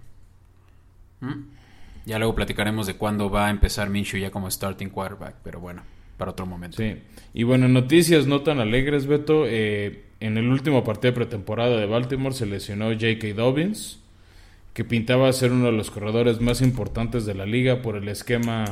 Ya 2.05 2.19
luego 2.19 2.35
platicaremos 2.35 2.85
de 2.85 2.97
cuándo 2.97 3.29
va 3.29 3.47
a 3.47 3.49
empezar 3.49 3.89
Minshew 3.89 4.19
ya 4.19 4.29
como 4.29 4.51
starting 4.51 4.89
quarterback, 4.89 5.37
pero 5.41 5.59
bueno 5.61 5.92
para 6.23 6.31
otro 6.31 6.45
momento. 6.45 6.77
Sí. 6.77 6.95
Y 7.33 7.43
bueno, 7.43 7.67
noticias 7.67 8.27
no 8.27 8.43
tan 8.43 8.61
alegres, 8.61 9.07
Beto. 9.07 9.43
Eh, 9.45 10.03
en 10.21 10.37
el 10.37 10.47
último 10.47 10.85
partido 10.85 11.11
de 11.11 11.17
pretemporada 11.17 11.75
de 11.75 11.85
Baltimore 11.85 12.33
se 12.33 12.45
lesionó 12.45 12.91
J.K. 12.93 13.33
Dobbins, 13.35 13.99
que 14.73 14.85
pintaba 14.85 15.33
ser 15.33 15.51
uno 15.51 15.65
de 15.65 15.73
los 15.73 15.91
corredores 15.91 16.39
más 16.39 16.61
importantes 16.61 17.25
de 17.25 17.35
la 17.35 17.45
liga 17.45 17.81
por 17.81 17.97
el 17.97 18.07
esquema 18.07 18.63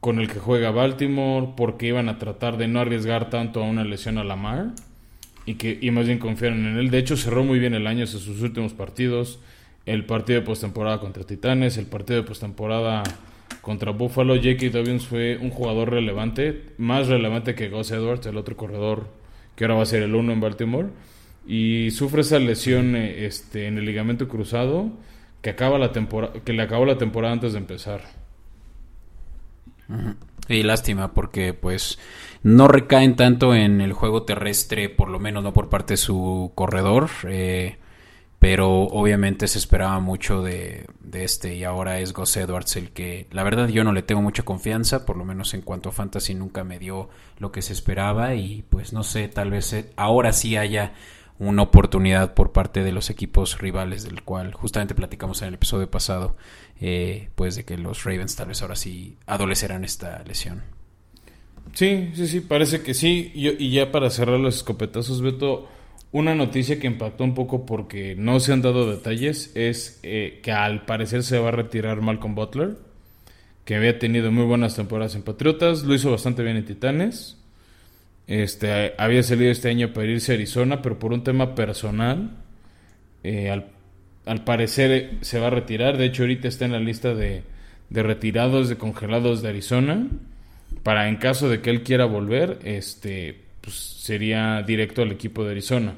con 0.00 0.18
el 0.18 0.32
que 0.32 0.38
juega 0.38 0.70
Baltimore, 0.70 1.48
porque 1.58 1.88
iban 1.88 2.08
a 2.08 2.18
tratar 2.18 2.56
de 2.56 2.68
no 2.68 2.80
arriesgar 2.80 3.28
tanto 3.28 3.62
a 3.62 3.66
una 3.66 3.84
lesión 3.84 4.16
a 4.16 4.24
Lamar 4.24 4.68
y 5.44 5.56
que 5.56 5.78
y 5.78 5.90
más 5.90 6.06
bien 6.06 6.18
confiaron 6.18 6.64
en 6.64 6.78
él. 6.78 6.90
De 6.90 6.96
hecho, 6.96 7.18
cerró 7.18 7.44
muy 7.44 7.58
bien 7.58 7.74
el 7.74 7.86
año 7.86 8.00
en 8.00 8.06
sus 8.06 8.40
últimos 8.40 8.72
partidos. 8.72 9.40
El 9.84 10.06
partido 10.06 10.40
de 10.40 10.46
postemporada 10.46 11.00
contra 11.00 11.24
Titanes, 11.24 11.76
el 11.76 11.84
partido 11.84 12.22
de 12.22 12.26
postemporada 12.26 13.02
contra 13.60 13.92
Buffalo, 13.92 14.36
J.K. 14.36 14.70
Dobbins 14.70 15.06
fue 15.06 15.36
un 15.36 15.50
jugador 15.50 15.90
relevante, 15.90 16.66
más 16.78 17.08
relevante 17.08 17.54
que 17.54 17.68
Gus 17.68 17.90
Edwards, 17.90 18.26
el 18.26 18.36
otro 18.36 18.56
corredor 18.56 19.08
que 19.54 19.64
ahora 19.64 19.74
va 19.74 19.82
a 19.82 19.86
ser 19.86 20.02
el 20.02 20.14
uno 20.14 20.32
en 20.32 20.40
Baltimore. 20.40 20.88
Y 21.46 21.90
sufre 21.90 22.20
esa 22.20 22.38
lesión 22.38 22.94
eh, 22.94 23.26
este, 23.26 23.66
en 23.66 23.78
el 23.78 23.84
ligamento 23.84 24.28
cruzado 24.28 24.90
que, 25.42 25.50
acaba 25.50 25.78
la 25.78 25.92
temporada, 25.92 26.34
que 26.44 26.52
le 26.52 26.62
acabó 26.62 26.84
la 26.84 26.98
temporada 26.98 27.32
antes 27.32 27.52
de 27.52 27.58
empezar. 27.58 28.02
Y 30.48 30.62
lástima 30.62 31.12
porque 31.12 31.54
pues 31.54 31.98
no 32.42 32.68
recaen 32.68 33.16
tanto 33.16 33.54
en 33.54 33.80
el 33.80 33.92
juego 33.92 34.22
terrestre, 34.22 34.88
por 34.88 35.08
lo 35.08 35.18
menos 35.18 35.42
no 35.42 35.52
por 35.52 35.68
parte 35.68 35.94
de 35.94 35.98
su 35.98 36.52
corredor. 36.54 37.08
Eh, 37.26 37.78
pero 38.38 38.82
obviamente 38.82 39.48
se 39.48 39.58
esperaba 39.58 39.98
mucho 40.00 40.42
de, 40.42 40.86
este 41.12 41.56
y 41.56 41.64
ahora 41.64 41.98
es 41.98 42.12
Gus 42.12 42.36
Edwards 42.36 42.76
el 42.76 42.90
que 42.90 43.26
la 43.32 43.42
verdad 43.42 43.68
yo 43.68 43.82
no 43.82 43.92
le 43.92 44.02
tengo 44.02 44.22
mucha 44.22 44.44
confianza, 44.44 45.04
por 45.04 45.16
lo 45.16 45.24
menos 45.24 45.54
en 45.54 45.62
cuanto 45.62 45.88
a 45.88 45.92
fantasy 45.92 46.34
nunca 46.34 46.62
me 46.62 46.78
dio 46.78 47.08
lo 47.38 47.50
que 47.50 47.62
se 47.62 47.72
esperaba 47.72 48.34
y 48.34 48.62
pues 48.70 48.92
no 48.92 49.02
sé, 49.02 49.26
tal 49.28 49.50
vez 49.50 49.72
eh, 49.72 49.90
ahora 49.96 50.32
sí 50.32 50.56
haya 50.56 50.92
una 51.40 51.62
oportunidad 51.62 52.34
por 52.34 52.52
parte 52.52 52.82
de 52.82 52.92
los 52.92 53.10
equipos 53.10 53.58
rivales 53.58 54.04
del 54.04 54.22
cual 54.22 54.52
justamente 54.52 54.94
platicamos 54.94 55.42
en 55.42 55.48
el 55.48 55.54
episodio 55.54 55.90
pasado, 55.90 56.36
eh, 56.80 57.30
pues 57.34 57.56
de 57.56 57.64
que 57.64 57.78
los 57.78 58.04
Ravens 58.04 58.36
tal 58.36 58.48
vez 58.48 58.62
ahora 58.62 58.76
sí 58.76 59.18
adolecerán 59.26 59.84
esta 59.84 60.22
lesión. 60.24 60.62
Sí, 61.74 62.10
sí, 62.14 62.26
sí, 62.26 62.40
parece 62.40 62.82
que 62.82 62.94
sí. 62.94 63.30
Y 63.34 63.70
ya 63.70 63.92
para 63.92 64.10
cerrar 64.10 64.40
los 64.40 64.56
escopetazos, 64.56 65.20
Beto, 65.20 65.68
una 66.10 66.34
noticia 66.34 66.78
que 66.78 66.86
impactó 66.86 67.24
un 67.24 67.34
poco 67.34 67.66
porque 67.66 68.14
no 68.16 68.40
se 68.40 68.52
han 68.52 68.62
dado 68.62 68.90
detalles 68.90 69.52
es 69.54 70.00
eh, 70.02 70.40
que 70.42 70.52
al 70.52 70.84
parecer 70.86 71.22
se 71.22 71.38
va 71.38 71.48
a 71.48 71.52
retirar 71.52 72.00
Malcolm 72.00 72.34
Butler, 72.34 72.76
que 73.64 73.76
había 73.76 73.98
tenido 73.98 74.32
muy 74.32 74.44
buenas 74.44 74.74
temporadas 74.76 75.14
en 75.14 75.22
Patriotas, 75.22 75.82
lo 75.82 75.94
hizo 75.94 76.10
bastante 76.10 76.42
bien 76.42 76.56
en 76.56 76.64
Titanes. 76.64 77.36
Este, 78.26 78.94
había 78.98 79.22
salido 79.22 79.50
este 79.50 79.68
año 79.68 79.92
para 79.92 80.06
irse 80.06 80.32
a 80.32 80.34
Arizona, 80.34 80.80
pero 80.82 80.98
por 80.98 81.12
un 81.12 81.24
tema 81.24 81.54
personal, 81.54 82.30
eh, 83.22 83.50
al, 83.50 84.44
parecer 84.44 84.90
eh, 84.90 85.18
se 85.22 85.38
va 85.38 85.48
a 85.48 85.50
retirar. 85.50 85.98
De 85.98 86.06
hecho, 86.06 86.22
ahorita 86.22 86.48
está 86.48 86.64
en 86.64 86.72
la 86.72 86.80
lista 86.80 87.14
de, 87.14 87.42
de 87.90 88.02
retirados, 88.02 88.68
de 88.68 88.76
congelados 88.76 89.42
de 89.42 89.48
Arizona, 89.48 90.08
para 90.82 91.08
en 91.08 91.16
caso 91.16 91.48
de 91.48 91.60
que 91.60 91.70
él 91.70 91.82
quiera 91.82 92.04
volver, 92.04 92.58
este, 92.64 93.47
pues, 93.68 93.76
sería 93.76 94.62
directo 94.62 95.02
al 95.02 95.12
equipo 95.12 95.44
de 95.44 95.50
Arizona. 95.50 95.94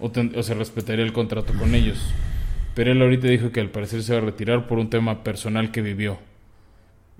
O, 0.00 0.10
se 0.12 0.54
respetaría 0.54 1.04
el 1.04 1.12
contrato 1.12 1.54
con 1.54 1.74
ellos. 1.74 1.98
Pero 2.74 2.90
él 2.90 3.00
ahorita 3.00 3.28
dijo 3.28 3.52
que 3.52 3.60
al 3.60 3.70
parecer 3.70 4.02
se 4.02 4.12
va 4.12 4.18
a 4.18 4.24
retirar 4.24 4.66
por 4.66 4.78
un 4.78 4.90
tema 4.90 5.22
personal 5.22 5.70
que 5.70 5.82
vivió. 5.82 6.18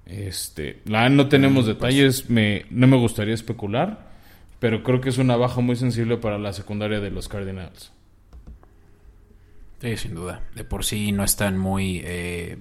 Este, 0.05 0.81
la 0.87 1.09
no 1.09 1.28
tenemos 1.28 1.64
pues. 1.64 1.76
detalles, 1.76 2.28
me, 2.28 2.66
no 2.71 2.88
me 2.88 2.97
gustaría 2.97 3.33
especular, 3.33 4.11
pero 4.59 4.83
creo 4.83 5.00
que 5.00 5.09
es 5.09 5.19
una 5.19 5.37
baja 5.37 5.61
muy 5.61 5.76
sensible 5.76 6.16
para 6.16 6.37
la 6.37 6.52
secundaria 6.52 7.00
de 7.00 7.11
los 7.12 7.28
Cardinals. 7.28 7.93
Sí, 9.81 9.97
sin 9.97 10.14
duda. 10.14 10.43
De 10.55 10.64
por 10.64 10.85
sí 10.85 11.12
no 11.12 11.23
están 11.23 11.57
muy, 11.57 12.02
eh, 12.05 12.59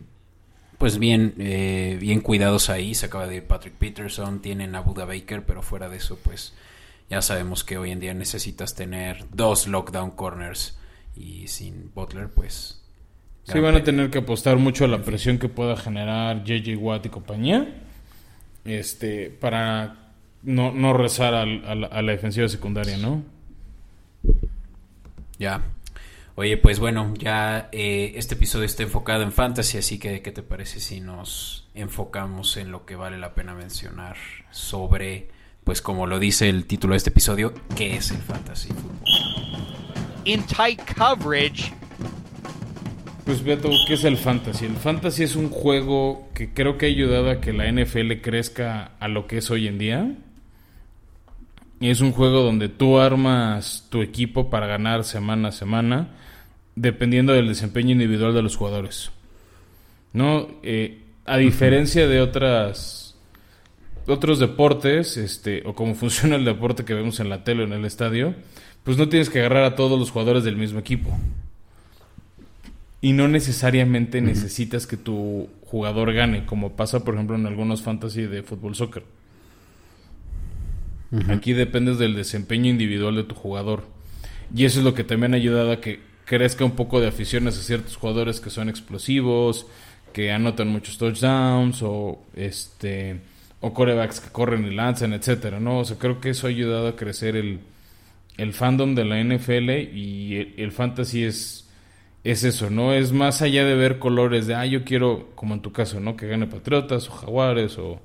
pues 0.78 1.00
bien, 1.00 1.34
eh, 1.40 1.98
bien 2.00 2.22
cuidados 2.22 2.70
ahí. 2.70 2.94
Se 2.94 3.08
acaba 3.08 3.28
de 3.28 3.38
ir 3.38 3.44
Patrick 3.46 3.74
Peterson, 3.74 4.42
tienen 4.42 4.76
a 4.76 4.82
Buda 4.82 5.06
Baker, 5.06 5.44
pero 5.44 5.64
fuera 5.64 5.90
de 5.90 5.98
eso, 5.98 6.20
pues 6.24 6.54
ya 7.10 7.22
sabemos 7.22 7.64
que 7.64 7.78
hoy 7.78 7.92
en 7.92 8.00
día 8.00 8.14
necesitas 8.14 8.76
tener 8.76 9.26
dos 9.32 9.68
lockdown 9.68 10.12
corners 10.12 10.78
y 11.16 11.48
sin 11.48 11.92
Butler, 11.94 12.30
pues... 12.30 12.82
Sí, 13.44 13.60
van 13.60 13.76
a 13.76 13.84
tener 13.84 14.10
que 14.10 14.18
apostar 14.18 14.58
mucho 14.58 14.86
a 14.86 14.88
la 14.88 15.04
presión 15.04 15.38
que 15.38 15.50
pueda 15.50 15.78
generar 15.78 16.44
JJ 16.44 16.78
Watt 16.78 17.06
y 17.06 17.10
compañía, 17.10 17.84
este, 18.64 19.30
para 19.30 20.14
no, 20.42 20.72
no 20.72 20.94
rezar 20.94 21.36
a 21.36 21.46
la 21.46 22.12
defensiva 22.12 22.48
secundaria, 22.48 22.98
¿no? 22.98 23.24
Ya, 25.38 25.62
Oye, 26.38 26.58
pues 26.58 26.80
bueno, 26.80 27.14
ya 27.18 27.70
eh, 27.72 28.12
este 28.16 28.36
episodio 28.36 28.66
está 28.66 28.84
enfocado 28.84 29.24
en 29.24 29.32
fantasy, 29.32 29.78
así 29.78 29.98
que 29.98 30.22
¿qué 30.22 30.34
te 30.34 30.44
parece 30.44 30.82
si 30.82 31.00
nos 31.00 31.66
enfocamos 31.74 32.58
en 32.58 32.72
lo 32.72 32.86
que 32.86 32.98
vale 32.98 33.18
la 33.18 33.34
pena 33.34 33.54
mencionar 33.54 34.18
sobre, 34.52 35.30
pues 35.66 35.82
como 35.82 36.08
lo 36.08 36.20
dice 36.20 36.48
el 36.48 36.66
título 36.66 36.94
de 36.94 36.98
este 36.98 37.10
episodio, 37.10 37.54
qué 37.76 37.98
es 37.98 38.12
el 38.12 38.18
fantasy 38.18 38.70
fútbol? 38.70 38.96
In 40.24 40.44
tight 40.44 40.80
coverage. 40.96 41.74
Pues 43.26 43.44
Beto, 43.44 43.70
¿qué 43.88 43.96
es 43.96 44.04
el 44.04 44.18
fantasy? 44.18 44.66
El 44.66 44.76
fantasy 44.76 45.24
es 45.24 45.36
un 45.36 45.50
juego 45.50 46.30
que 46.36 46.54
creo 46.54 46.78
que 46.78 46.86
ha 46.86 46.90
ayudado 46.90 47.32
a 47.32 47.42
que 47.42 47.52
la 47.52 47.70
NFL 47.70 48.22
crezca 48.22 48.92
a 49.00 49.08
lo 49.08 49.26
que 49.26 49.40
es 49.40 49.50
hoy 49.50 49.68
en 49.68 49.80
día. 49.80 50.16
Y 51.80 51.90
es 51.90 52.00
un 52.00 52.12
juego 52.12 52.42
donde 52.42 52.70
tú 52.70 53.00
armas 53.00 53.88
tu 53.90 54.04
equipo 54.04 54.52
para 54.52 54.68
ganar 54.68 55.04
semana 55.04 55.50
a 55.50 55.52
semana 55.52 56.10
dependiendo 56.76 57.34
del 57.34 57.48
desempeño 57.48 57.92
individual 57.92 58.36
de 58.36 58.44
los 58.44 58.56
jugadores. 58.56 59.12
¿No? 60.14 60.48
Eh, 60.62 61.02
a 61.26 61.38
diferencia 61.38 62.08
de 62.08 62.22
otras 62.22 63.05
otros 64.08 64.40
deportes, 64.40 65.18
este, 65.18 65.64
o 65.66 65.74
como 65.74 65.96
funciona 65.96 66.36
el 66.36 66.46
deporte 66.46 66.86
que 66.86 66.94
vemos 66.94 67.20
en 67.20 67.30
la 67.30 67.44
tele 67.44 67.64
o 67.64 67.66
en 67.66 67.74
el 67.74 67.86
estadio, 67.86 68.36
pues 68.84 68.98
no 68.98 69.10
tienes 69.10 69.30
que 69.30 69.40
agarrar 69.40 69.64
a 69.64 69.76
todos 69.76 70.00
los 70.00 70.12
jugadores 70.12 70.44
del 70.44 70.58
mismo 70.58 70.80
equipo. 70.80 71.18
Y 73.02 73.14
no 73.14 73.28
necesariamente 73.28 74.22
necesitas 74.22 74.88
que 74.88 74.98
tu 74.98 75.50
jugador 75.66 76.14
gane, 76.14 76.46
como 76.46 76.76
pasa, 76.76 77.04
por 77.04 77.14
ejemplo, 77.14 77.36
en 77.36 77.46
algunos 77.46 77.82
fantasy 77.82 78.24
de 78.24 78.42
fútbol 78.42 78.76
soccer. 78.76 79.04
Aquí 81.30 81.54
dependes 81.54 81.98
del 81.98 82.16
desempeño 82.16 82.70
individual 82.70 83.16
de 83.16 83.24
tu 83.24 83.36
jugador. 83.36 83.84
Y 84.56 84.66
eso 84.66 84.80
es 84.80 84.86
lo 84.86 84.94
que 84.94 85.04
también 85.04 85.34
ha 85.34 85.38
ayudado 85.38 85.72
a 85.72 85.82
que 85.82 86.00
crezca 86.26 86.66
un 86.66 86.72
poco 86.72 87.00
de 87.00 87.08
aficiones 87.08 87.58
a 87.58 87.62
ciertos 87.62 87.96
jugadores 87.96 88.40
que 88.40 88.50
son 88.50 88.70
explosivos, 88.70 89.68
que 90.14 90.32
anotan 90.32 90.68
muchos 90.68 90.98
touchdowns 90.98 91.82
o 91.84 92.20
este 92.36 93.20
o 93.66 93.74
corebacks 93.74 94.20
que 94.20 94.30
corren 94.30 94.66
y 94.66 94.76
lanzan, 94.76 95.14
etcétera, 95.14 95.60
¿no? 95.60 95.80
O 95.80 95.86
sea, 95.86 95.98
creo 95.98 96.22
que 96.22 96.30
eso 96.30 96.48
ha 96.48 96.50
ayudado 96.50 96.88
a 96.88 96.96
crecer 96.96 97.36
el, 97.36 97.62
el 98.38 98.54
fandom 98.54 98.94
de 98.94 99.06
la 99.06 99.24
NFL 99.24 99.70
y 99.96 100.54
el, 100.58 100.72
fantasy 100.72 101.24
es 101.24 101.62
es 102.24 102.44
eso, 102.44 102.70
¿no? 102.70 102.94
Es 102.94 103.12
más 103.12 103.42
allá 103.42 103.66
de 103.66 103.76
ver 103.76 104.00
colores 104.00 104.48
de, 104.48 104.56
ah, 104.56 104.66
yo 104.66 104.84
quiero, 104.84 105.30
como 105.36 105.54
en 105.54 105.62
tu 105.62 105.72
caso, 105.72 106.00
¿no? 106.00 106.16
Que 106.18 106.28
gane 106.28 106.48
Patriotas 106.48 107.08
o 107.08 107.12
Jaguares 107.12 107.78
o, 107.78 108.02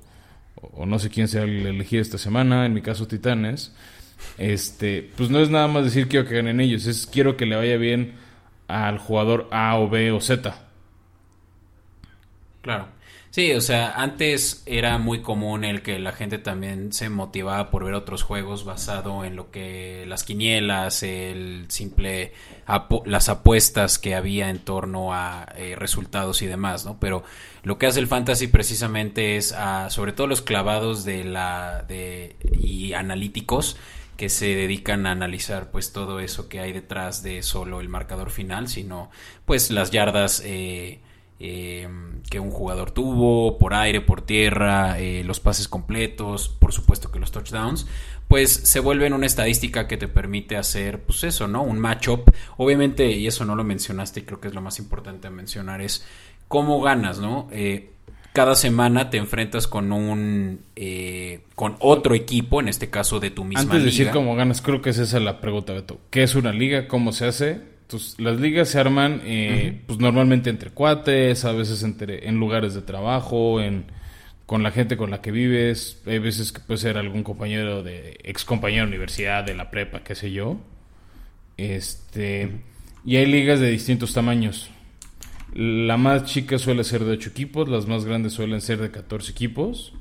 o 0.55 0.85
no 0.85 0.99
sé 0.99 1.09
quién 1.09 1.27
sea 1.27 1.43
el 1.43 1.65
elegido 1.65 2.01
esta 2.01 2.17
semana, 2.17 2.65
en 2.65 2.73
mi 2.73 2.81
caso 2.81 3.07
Titanes 3.07 3.71
este, 4.37 5.09
pues 5.15 5.29
no 5.29 5.39
es 5.39 5.49
nada 5.49 5.67
más 5.67 5.83
decir 5.83 6.07
quiero 6.07 6.27
que 6.27 6.35
ganen 6.35 6.59
ellos, 6.59 6.85
es 6.85 7.05
quiero 7.05 7.37
que 7.37 7.45
le 7.45 7.55
vaya 7.55 7.77
bien 7.77 8.13
al 8.67 8.97
jugador 8.97 9.47
A 9.51 9.77
o 9.77 9.89
B 9.89 10.11
o 10.11 10.21
Z. 10.21 10.55
Claro. 12.61 12.87
Sí, 13.31 13.53
o 13.53 13.61
sea, 13.61 13.93
antes 13.93 14.61
era 14.65 14.97
muy 14.97 15.21
común 15.21 15.63
el 15.63 15.81
que 15.83 15.99
la 15.99 16.11
gente 16.11 16.37
también 16.37 16.91
se 16.91 17.07
motivaba 17.07 17.71
por 17.71 17.85
ver 17.85 17.93
otros 17.93 18.23
juegos 18.23 18.65
basado 18.65 19.23
en 19.23 19.37
lo 19.37 19.51
que 19.51 20.03
las 20.05 20.25
quinielas, 20.25 21.01
el 21.01 21.65
simple 21.69 22.33
las 23.05 23.29
apuestas 23.29 23.99
que 23.99 24.15
había 24.15 24.49
en 24.49 24.59
torno 24.59 25.13
a 25.13 25.47
eh, 25.55 25.75
resultados 25.77 26.41
y 26.41 26.47
demás, 26.47 26.85
¿no? 26.85 26.99
Pero 26.99 27.23
lo 27.63 27.77
que 27.77 27.87
hace 27.87 28.01
el 28.01 28.07
fantasy 28.07 28.47
precisamente 28.47 29.37
es 29.37 29.53
a, 29.53 29.89
sobre 29.89 30.11
todo 30.11 30.27
los 30.27 30.41
clavados 30.41 31.05
de 31.05 31.23
la 31.23 31.85
de 31.87 32.35
y 32.51 32.91
analíticos 32.91 33.77
que 34.17 34.27
se 34.27 34.47
dedican 34.55 35.05
a 35.07 35.11
analizar 35.11 35.71
pues 35.71 35.93
todo 35.93 36.19
eso 36.19 36.49
que 36.49 36.59
hay 36.59 36.73
detrás 36.73 37.23
de 37.23 37.43
solo 37.43 37.79
el 37.79 37.87
marcador 37.87 38.29
final, 38.29 38.67
sino 38.67 39.09
pues 39.45 39.71
las 39.71 39.89
yardas 39.89 40.41
eh, 40.45 40.99
eh, 41.41 41.89
que 42.29 42.39
un 42.39 42.51
jugador 42.51 42.91
tuvo, 42.91 43.57
por 43.57 43.73
aire, 43.73 44.01
por 44.01 44.21
tierra, 44.21 44.99
eh, 44.99 45.23
los 45.23 45.39
pases 45.39 45.67
completos, 45.67 46.49
por 46.49 46.71
supuesto 46.71 47.11
que 47.11 47.19
los 47.19 47.31
touchdowns, 47.31 47.87
pues 48.27 48.51
se 48.51 48.79
vuelven 48.79 49.13
una 49.13 49.25
estadística 49.25 49.87
que 49.87 49.97
te 49.97 50.07
permite 50.07 50.55
hacer 50.55 51.01
pues 51.01 51.23
eso, 51.23 51.47
¿no? 51.47 51.63
Un 51.63 51.79
matchup. 51.79 52.29
Obviamente, 52.57 53.11
y 53.11 53.27
eso 53.27 53.43
no 53.43 53.55
lo 53.55 53.63
mencionaste 53.63 54.21
y 54.21 54.23
creo 54.23 54.39
que 54.39 54.47
es 54.47 54.53
lo 54.53 54.61
más 54.61 54.79
importante 54.79 55.27
a 55.27 55.31
mencionar, 55.31 55.81
es 55.81 56.05
cómo 56.47 56.81
ganas, 56.81 57.19
¿no? 57.19 57.49
cada 58.33 58.55
semana 58.55 59.09
te 59.09 59.17
enfrentas 59.17 59.67
con 59.67 59.91
un 59.91 60.61
eh, 60.75 61.41
con 61.55 61.75
otro 61.79 62.15
equipo, 62.15 62.61
en 62.61 62.69
este 62.69 62.89
caso 62.89 63.19
de 63.19 63.29
tu 63.29 63.43
misma 63.43 63.63
liga. 63.63 63.73
Antes 63.75 63.83
de 63.83 63.91
decir 63.91 64.13
cómo 64.13 64.35
ganas, 64.35 64.61
creo 64.61 64.81
que 64.81 64.91
es 64.91 64.97
esa 64.97 65.19
la 65.19 65.41
pregunta, 65.41 65.73
Beto. 65.73 65.99
¿Qué 66.09 66.23
es 66.23 66.35
una 66.35 66.53
liga? 66.53 66.87
¿Cómo 66.87 67.11
se 67.11 67.25
hace? 67.25 67.70
Las 68.17 68.39
ligas 68.39 68.69
se 68.69 68.79
arman 68.79 69.21
eh, 69.23 69.81
pues 69.87 69.99
normalmente 69.99 70.49
entre 70.49 70.71
cuates, 70.71 71.45
a 71.45 71.51
veces 71.51 71.83
entre, 71.83 72.27
en 72.27 72.37
lugares 72.37 72.73
de 72.73 72.81
trabajo, 72.81 73.61
en 73.61 73.85
con 74.45 74.63
la 74.63 74.71
gente 74.71 74.97
con 74.97 75.11
la 75.11 75.21
que 75.21 75.31
vives. 75.31 76.01
Hay 76.05 76.19
veces 76.19 76.51
que 76.51 76.59
puede 76.59 76.79
ser 76.79 76.97
algún 76.97 77.23
compañero 77.23 77.83
de 77.83 78.17
ex 78.23 78.43
compañero 78.43 78.83
de 78.83 78.89
universidad, 78.89 79.43
de 79.43 79.53
la 79.53 79.71
prepa, 79.71 80.03
qué 80.03 80.15
sé 80.15 80.31
yo. 80.31 80.57
Este 81.57 82.49
y 83.05 83.15
hay 83.15 83.25
ligas 83.25 83.59
de 83.59 83.71
distintos 83.71 84.13
tamaños. 84.13 84.69
La 85.53 85.97
más 85.97 86.25
chica 86.25 86.57
suele 86.57 86.83
ser 86.83 87.03
de 87.03 87.11
8 87.11 87.29
equipos, 87.29 87.67
las 87.67 87.87
más 87.87 88.05
grandes 88.05 88.33
suelen 88.33 88.61
ser 88.61 88.79
de 88.79 88.91
14 88.91 89.31
equipos. 89.31 89.93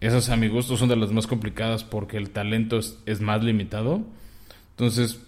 Esas 0.00 0.30
a 0.30 0.36
mi 0.36 0.48
gusto 0.48 0.76
son 0.76 0.88
de 0.88 0.96
las 0.96 1.12
más 1.12 1.26
complicadas 1.26 1.84
porque 1.84 2.16
el 2.16 2.30
talento 2.30 2.78
es, 2.78 3.20
más 3.20 3.42
limitado. 3.42 4.02
Entonces, 4.70 5.20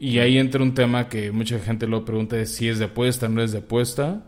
y 0.00 0.18
ahí 0.18 0.38
entra 0.38 0.62
un 0.62 0.72
tema 0.72 1.10
que 1.10 1.30
mucha 1.30 1.58
gente 1.58 1.86
lo 1.86 2.06
pregunta 2.06 2.38
es 2.40 2.54
si 2.54 2.68
es 2.68 2.78
de 2.78 2.86
apuesta, 2.86 3.28
no 3.28 3.42
es 3.42 3.52
de 3.52 3.58
apuesta. 3.58 4.24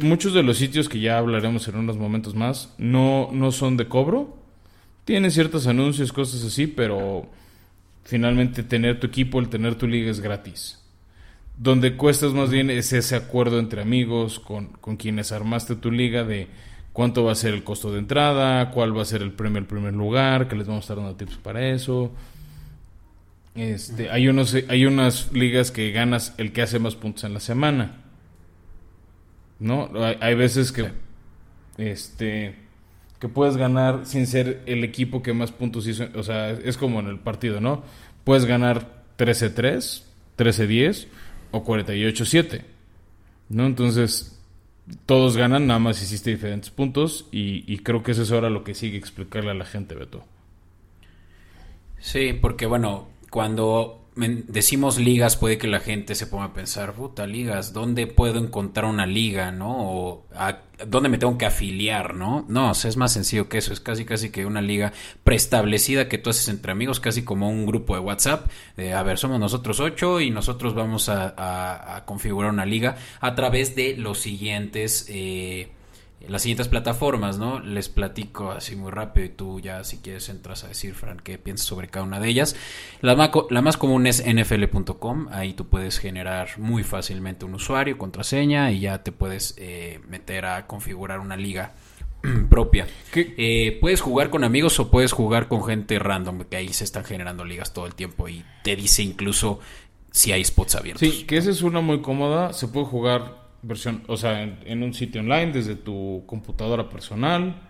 muchos 0.00 0.32
de 0.32 0.42
los 0.42 0.56
sitios 0.56 0.88
que 0.88 0.98
ya 0.98 1.18
hablaremos 1.18 1.68
en 1.68 1.76
unos 1.76 1.98
momentos 1.98 2.34
más 2.34 2.74
no, 2.78 3.28
no 3.32 3.52
son 3.52 3.76
de 3.76 3.86
cobro. 3.86 4.38
Tienen 5.04 5.30
ciertos 5.30 5.66
anuncios, 5.66 6.10
cosas 6.10 6.42
así, 6.42 6.66
pero 6.66 7.28
finalmente 8.04 8.62
tener 8.62 8.98
tu 8.98 9.08
equipo, 9.08 9.40
el 9.40 9.50
tener 9.50 9.74
tu 9.74 9.86
liga 9.86 10.10
es 10.10 10.20
gratis. 10.20 10.82
Donde 11.58 11.98
cuestas 11.98 12.32
más 12.32 12.48
bien 12.50 12.70
es 12.70 12.94
ese 12.94 13.16
acuerdo 13.16 13.58
entre 13.58 13.82
amigos 13.82 14.40
con, 14.40 14.68
con 14.68 14.96
quienes 14.96 15.32
armaste 15.32 15.76
tu 15.76 15.90
liga 15.90 16.24
de 16.24 16.48
cuánto 16.94 17.24
va 17.24 17.32
a 17.32 17.34
ser 17.34 17.52
el 17.52 17.62
costo 17.62 17.92
de 17.92 17.98
entrada, 17.98 18.70
cuál 18.70 18.96
va 18.96 19.02
a 19.02 19.04
ser 19.04 19.20
el 19.20 19.32
premio 19.32 19.58
al 19.58 19.66
primer 19.66 19.92
lugar, 19.92 20.48
que 20.48 20.56
les 20.56 20.66
vamos 20.66 20.84
a 20.84 20.84
estar 20.84 20.96
dando 20.96 21.14
tips 21.16 21.36
para 21.36 21.68
eso. 21.68 22.10
Este, 23.54 24.10
hay 24.10 24.28
unos 24.28 24.54
hay 24.68 24.86
unas 24.86 25.32
ligas 25.32 25.70
que 25.70 25.90
ganas 25.90 26.34
el 26.38 26.52
que 26.52 26.62
hace 26.62 26.78
más 26.78 26.94
puntos 26.94 27.24
en 27.24 27.34
la 27.34 27.40
semana. 27.40 27.96
¿No? 29.58 29.90
Hay, 30.20 30.34
veces 30.34 30.72
que 30.72 30.90
este 31.76 32.54
que 33.18 33.28
puedes 33.28 33.58
ganar 33.58 34.06
sin 34.06 34.26
ser 34.26 34.62
el 34.64 34.82
equipo 34.84 35.22
que 35.22 35.34
más 35.34 35.52
puntos 35.52 35.86
hizo, 35.86 36.08
o 36.14 36.22
sea, 36.22 36.50
es 36.50 36.78
como 36.78 37.00
en 37.00 37.08
el 37.08 37.18
partido, 37.18 37.60
¿no? 37.60 37.84
Puedes 38.24 38.46
ganar 38.46 39.04
13-3, 39.18 40.02
13-10 40.38 41.06
o 41.50 41.64
48-7. 41.64 42.62
¿No? 43.50 43.66
Entonces, 43.66 44.40
todos 45.06 45.36
ganan, 45.36 45.66
nada 45.66 45.80
más 45.80 46.02
hiciste 46.02 46.30
diferentes 46.30 46.70
puntos 46.70 47.28
y, 47.30 47.78
creo 47.78 48.02
que 48.02 48.12
eso 48.12 48.22
es 48.22 48.32
ahora 48.32 48.50
lo 48.50 48.64
que 48.64 48.74
sigue 48.74 48.96
explicarle 48.96 49.50
a 49.50 49.54
la 49.54 49.64
gente, 49.64 49.94
Beto. 49.94 50.24
Sí, 51.98 52.32
porque 52.32 52.66
bueno, 52.66 53.08
cuando 53.30 54.00
decimos 54.16 54.98
ligas, 54.98 55.36
puede 55.36 55.56
que 55.56 55.68
la 55.68 55.80
gente 55.80 56.14
se 56.14 56.26
ponga 56.26 56.46
a 56.46 56.52
pensar, 56.52 56.92
puta, 56.94 57.26
ligas, 57.26 57.72
¿dónde 57.72 58.06
puedo 58.06 58.38
encontrar 58.38 58.86
una 58.86 59.06
liga, 59.06 59.52
no? 59.52 59.76
O 59.78 60.26
¿dónde 60.86 61.08
me 61.08 61.16
tengo 61.16 61.38
que 61.38 61.46
afiliar, 61.46 62.14
no? 62.14 62.44
No, 62.48 62.72
es 62.72 62.96
más 62.96 63.12
sencillo 63.12 63.48
que 63.48 63.58
eso, 63.58 63.72
es 63.72 63.80
casi 63.80 64.04
casi 64.04 64.30
que 64.30 64.46
una 64.46 64.60
liga 64.60 64.92
preestablecida 65.24 66.08
que 66.08 66.18
tú 66.18 66.30
haces 66.30 66.48
entre 66.48 66.72
amigos, 66.72 67.00
casi 67.00 67.22
como 67.22 67.48
un 67.48 67.66
grupo 67.66 67.94
de 67.94 68.00
WhatsApp, 68.00 68.50
a 68.94 69.02
ver, 69.02 69.16
somos 69.16 69.38
nosotros 69.38 69.80
ocho 69.80 70.20
y 70.20 70.30
nosotros 70.30 70.74
vamos 70.74 71.08
a, 71.08 72.02
configurar 72.04 72.50
una 72.50 72.66
liga 72.66 72.96
a 73.20 73.34
través 73.34 73.74
de 73.76 73.96
los 73.96 74.18
siguientes... 74.18 75.06
Eh, 75.08 75.70
las 76.28 76.42
siguientes 76.42 76.68
plataformas, 76.68 77.38
¿no? 77.38 77.60
Les 77.60 77.88
platico 77.88 78.50
así 78.50 78.76
muy 78.76 78.90
rápido 78.90 79.26
y 79.26 79.30
tú 79.30 79.60
ya 79.60 79.84
si 79.84 79.98
quieres 79.98 80.28
entras 80.28 80.64
a 80.64 80.68
decir, 80.68 80.94
Fran, 80.94 81.18
qué 81.18 81.38
piensas 81.38 81.66
sobre 81.66 81.88
cada 81.88 82.04
una 82.04 82.20
de 82.20 82.28
ellas. 82.28 82.56
La, 83.00 83.30
la 83.50 83.62
más 83.62 83.76
común 83.76 84.06
es 84.06 84.24
nfl.com, 84.24 85.28
ahí 85.32 85.54
tú 85.54 85.68
puedes 85.68 85.98
generar 85.98 86.58
muy 86.58 86.82
fácilmente 86.82 87.44
un 87.44 87.54
usuario, 87.54 87.96
contraseña 87.98 88.70
y 88.70 88.80
ya 88.80 89.02
te 89.02 89.12
puedes 89.12 89.54
eh, 89.58 90.00
meter 90.08 90.46
a 90.46 90.66
configurar 90.66 91.20
una 91.20 91.36
liga 91.36 91.74
propia. 92.50 92.86
Eh, 93.14 93.78
puedes 93.80 94.00
jugar 94.00 94.30
con 94.30 94.44
amigos 94.44 94.78
o 94.78 94.90
puedes 94.90 95.12
jugar 95.12 95.48
con 95.48 95.64
gente 95.64 95.98
random, 95.98 96.44
que 96.44 96.56
ahí 96.56 96.72
se 96.72 96.84
están 96.84 97.04
generando 97.04 97.44
ligas 97.44 97.72
todo 97.72 97.86
el 97.86 97.94
tiempo 97.94 98.28
y 98.28 98.44
te 98.62 98.76
dice 98.76 99.02
incluso 99.02 99.60
si 100.10 100.32
hay 100.32 100.44
spots 100.44 100.74
abiertos. 100.74 101.08
Sí, 101.08 101.24
que 101.24 101.36
esa 101.38 101.50
es 101.50 101.62
una 101.62 101.80
muy 101.80 102.02
cómoda, 102.02 102.52
se 102.52 102.68
puede 102.68 102.86
jugar 102.86 103.39
versión, 103.62 104.02
o 104.06 104.16
sea, 104.16 104.42
en, 104.42 104.82
un 104.82 104.94
sitio 104.94 105.20
online 105.20 105.52
desde 105.52 105.76
tu 105.76 106.24
computadora 106.26 106.88
personal 106.88 107.62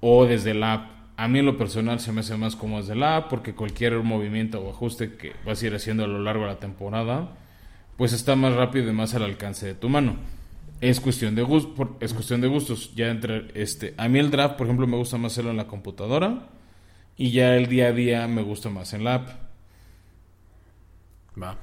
o 0.00 0.26
desde 0.26 0.54
la 0.54 0.72
app. 0.74 0.90
A 1.16 1.28
mí 1.28 1.38
en 1.38 1.46
lo 1.46 1.56
personal 1.56 1.98
se 2.00 2.12
me 2.12 2.20
hace 2.20 2.36
más 2.36 2.56
cómodo 2.56 2.82
desde 2.82 2.94
la 2.94 3.16
app 3.16 3.30
porque 3.30 3.54
cualquier 3.54 3.94
movimiento 4.02 4.60
o 4.60 4.70
ajuste 4.70 5.14
que 5.16 5.32
vas 5.46 5.62
a 5.62 5.66
ir 5.66 5.74
haciendo 5.74 6.04
a 6.04 6.06
lo 6.06 6.18
largo 6.18 6.42
de 6.42 6.48
la 6.48 6.58
temporada, 6.58 7.36
pues 7.96 8.12
está 8.12 8.36
más 8.36 8.54
rápido 8.54 8.90
y 8.90 8.92
más 8.92 9.14
al 9.14 9.22
alcance 9.22 9.66
de 9.66 9.74
tu 9.74 9.88
mano. 9.88 10.16
Es 10.82 11.00
cuestión 11.00 11.34
de 11.34 11.42
gusto, 11.42 11.96
es 12.00 12.12
cuestión 12.12 12.42
de 12.42 12.48
gustos. 12.48 12.94
Ya 12.94 13.08
entre 13.08 13.48
este, 13.54 13.94
a 13.96 14.08
mí 14.08 14.18
el 14.18 14.30
draft, 14.30 14.56
por 14.56 14.66
ejemplo, 14.66 14.86
me 14.86 14.96
gusta 14.98 15.16
más 15.16 15.32
hacerlo 15.32 15.50
en 15.50 15.56
la 15.56 15.66
computadora 15.66 16.50
y 17.16 17.30
ya 17.30 17.56
el 17.56 17.66
día 17.66 17.88
a 17.88 17.92
día 17.92 18.28
me 18.28 18.42
gusta 18.42 18.68
más 18.68 18.92
en 18.92 19.04
la 19.04 19.14
app. 19.14 19.28
Va. 21.40 21.56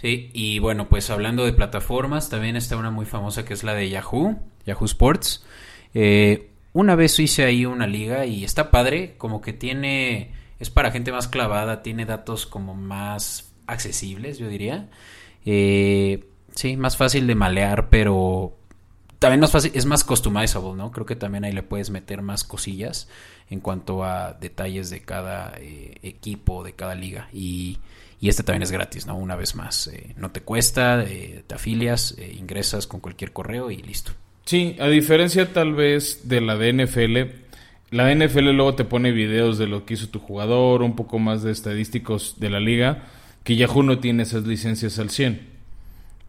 Sí, 0.00 0.30
y 0.32 0.60
bueno, 0.60 0.88
pues 0.88 1.10
hablando 1.10 1.44
de 1.44 1.52
plataformas, 1.52 2.30
también 2.30 2.56
está 2.56 2.76
una 2.76 2.90
muy 2.90 3.04
famosa 3.04 3.44
que 3.44 3.54
es 3.54 3.64
la 3.64 3.74
de 3.74 3.88
Yahoo, 3.90 4.38
Yahoo 4.64 4.84
Sports. 4.84 5.44
Eh, 5.92 6.50
una 6.72 6.94
vez 6.94 7.18
hice 7.18 7.44
ahí 7.44 7.66
una 7.66 7.88
liga 7.88 8.24
y 8.24 8.44
está 8.44 8.70
padre, 8.70 9.16
como 9.18 9.40
que 9.40 9.52
tiene, 9.52 10.32
es 10.60 10.70
para 10.70 10.92
gente 10.92 11.10
más 11.10 11.26
clavada, 11.26 11.82
tiene 11.82 12.06
datos 12.06 12.46
como 12.46 12.74
más 12.74 13.52
accesibles, 13.66 14.38
yo 14.38 14.48
diría. 14.48 14.88
Eh, 15.44 16.28
sí, 16.54 16.76
más 16.76 16.96
fácil 16.96 17.26
de 17.26 17.34
malear, 17.34 17.88
pero 17.90 18.56
también 19.18 19.40
más 19.40 19.50
fácil, 19.50 19.72
es 19.74 19.84
más 19.84 20.04
customizable, 20.04 20.74
¿no? 20.74 20.92
Creo 20.92 21.06
que 21.06 21.16
también 21.16 21.44
ahí 21.44 21.52
le 21.52 21.64
puedes 21.64 21.90
meter 21.90 22.22
más 22.22 22.44
cosillas 22.44 23.08
en 23.50 23.58
cuanto 23.58 24.04
a 24.04 24.34
detalles 24.34 24.90
de 24.90 25.02
cada 25.02 25.54
eh, 25.58 25.96
equipo, 26.02 26.62
de 26.62 26.74
cada 26.74 26.94
liga. 26.94 27.28
Y 27.32 27.78
y 28.20 28.28
este 28.28 28.42
también 28.42 28.62
es 28.62 28.72
gratis, 28.72 29.06
¿no? 29.06 29.16
Una 29.16 29.36
vez 29.36 29.54
más, 29.54 29.86
eh, 29.88 30.14
no 30.16 30.30
te 30.30 30.40
cuesta, 30.40 31.04
eh, 31.04 31.44
te 31.46 31.54
afilias, 31.54 32.16
eh, 32.18 32.34
ingresas 32.38 32.86
con 32.86 33.00
cualquier 33.00 33.32
correo 33.32 33.70
y 33.70 33.76
listo. 33.76 34.12
Sí, 34.44 34.76
a 34.80 34.88
diferencia 34.88 35.52
tal 35.52 35.74
vez 35.74 36.28
de 36.28 36.40
la 36.40 36.56
de 36.56 36.72
NFL, 36.72 37.16
la 37.90 38.10
NFL 38.12 38.50
luego 38.52 38.74
te 38.74 38.84
pone 38.84 39.12
videos 39.12 39.58
de 39.58 39.66
lo 39.66 39.84
que 39.84 39.94
hizo 39.94 40.08
tu 40.08 40.18
jugador, 40.18 40.82
un 40.82 40.96
poco 40.96 41.18
más 41.18 41.42
de 41.42 41.52
estadísticos 41.52 42.36
de 42.38 42.50
la 42.50 42.58
liga, 42.58 43.04
que 43.44 43.56
Yahoo 43.56 43.82
no 43.82 43.98
tiene 44.00 44.24
esas 44.24 44.44
licencias 44.44 44.98
al 44.98 45.10
100. 45.10 45.58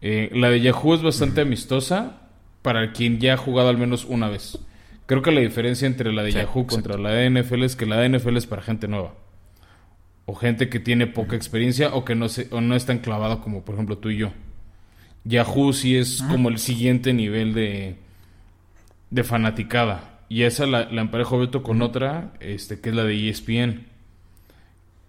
la 0.00 0.48
de 0.48 0.60
Yahoo 0.60 0.94
es 0.94 1.02
bastante 1.02 1.42
amistosa 1.42 2.22
para 2.62 2.92
quien 2.92 3.18
ya 3.18 3.34
ha 3.34 3.36
jugado 3.36 3.68
al 3.68 3.78
menos 3.78 4.04
una 4.04 4.28
vez. 4.28 4.58
Creo 5.06 5.22
que 5.22 5.32
la 5.32 5.40
diferencia 5.40 5.86
entre 5.86 6.12
la 6.12 6.22
de 6.22 6.32
Yahoo 6.32 6.66
contra 6.66 6.96
la 6.96 7.10
de 7.10 7.28
NFL 7.28 7.64
es 7.64 7.76
que 7.76 7.84
la 7.84 7.96
de 7.96 8.08
NFL 8.08 8.36
es 8.36 8.46
para 8.46 8.62
gente 8.62 8.86
nueva 8.86 9.12
o 10.26 10.34
gente 10.34 10.68
que 10.68 10.80
tiene 10.80 11.06
poca 11.06 11.36
experiencia 11.36 11.94
o 11.94 12.04
que 12.04 12.14
no, 12.14 12.28
se, 12.28 12.48
o 12.50 12.60
no 12.60 12.76
es 12.76 12.86
tan 12.86 12.98
clavado 12.98 13.40
como 13.40 13.64
por 13.64 13.74
ejemplo 13.74 13.98
tú 13.98 14.10
y 14.10 14.18
yo. 14.18 14.32
Yahoo 15.24 15.72
sí 15.72 15.96
es 15.96 16.22
como 16.22 16.48
el 16.48 16.58
siguiente 16.58 17.12
nivel 17.12 17.52
de, 17.52 17.96
de 19.10 19.24
fanaticada. 19.24 20.20
Y 20.28 20.42
esa 20.42 20.66
la, 20.66 20.90
la 20.90 21.02
emparejo 21.02 21.38
Beto 21.38 21.62
con 21.62 21.82
otra, 21.82 22.32
este, 22.40 22.80
que 22.80 22.90
es 22.90 22.94
la 22.94 23.04
de 23.04 23.28
ESPN. 23.28 23.86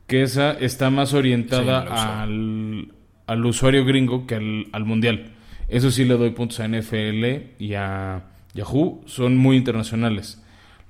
Que 0.08 0.24
esa 0.24 0.52
está 0.52 0.90
más 0.90 1.14
orientada 1.14 2.22
al, 2.24 2.92
al, 3.28 3.46
usuario 3.46 3.86
gringo 3.86 4.26
que 4.26 4.36
al, 4.36 4.68
al, 4.74 4.84
mundial. 4.84 5.32
Eso 5.70 5.92
sí 5.92 6.04
le 6.04 6.18
doy 6.18 6.32
puntos 6.32 6.60
a 6.60 6.68
NFL 6.68 7.54
y 7.60 7.76
a 7.76 8.24
Yahoo. 8.54 9.04
Son 9.06 9.38
muy 9.38 9.56
internacionales. 9.56 10.41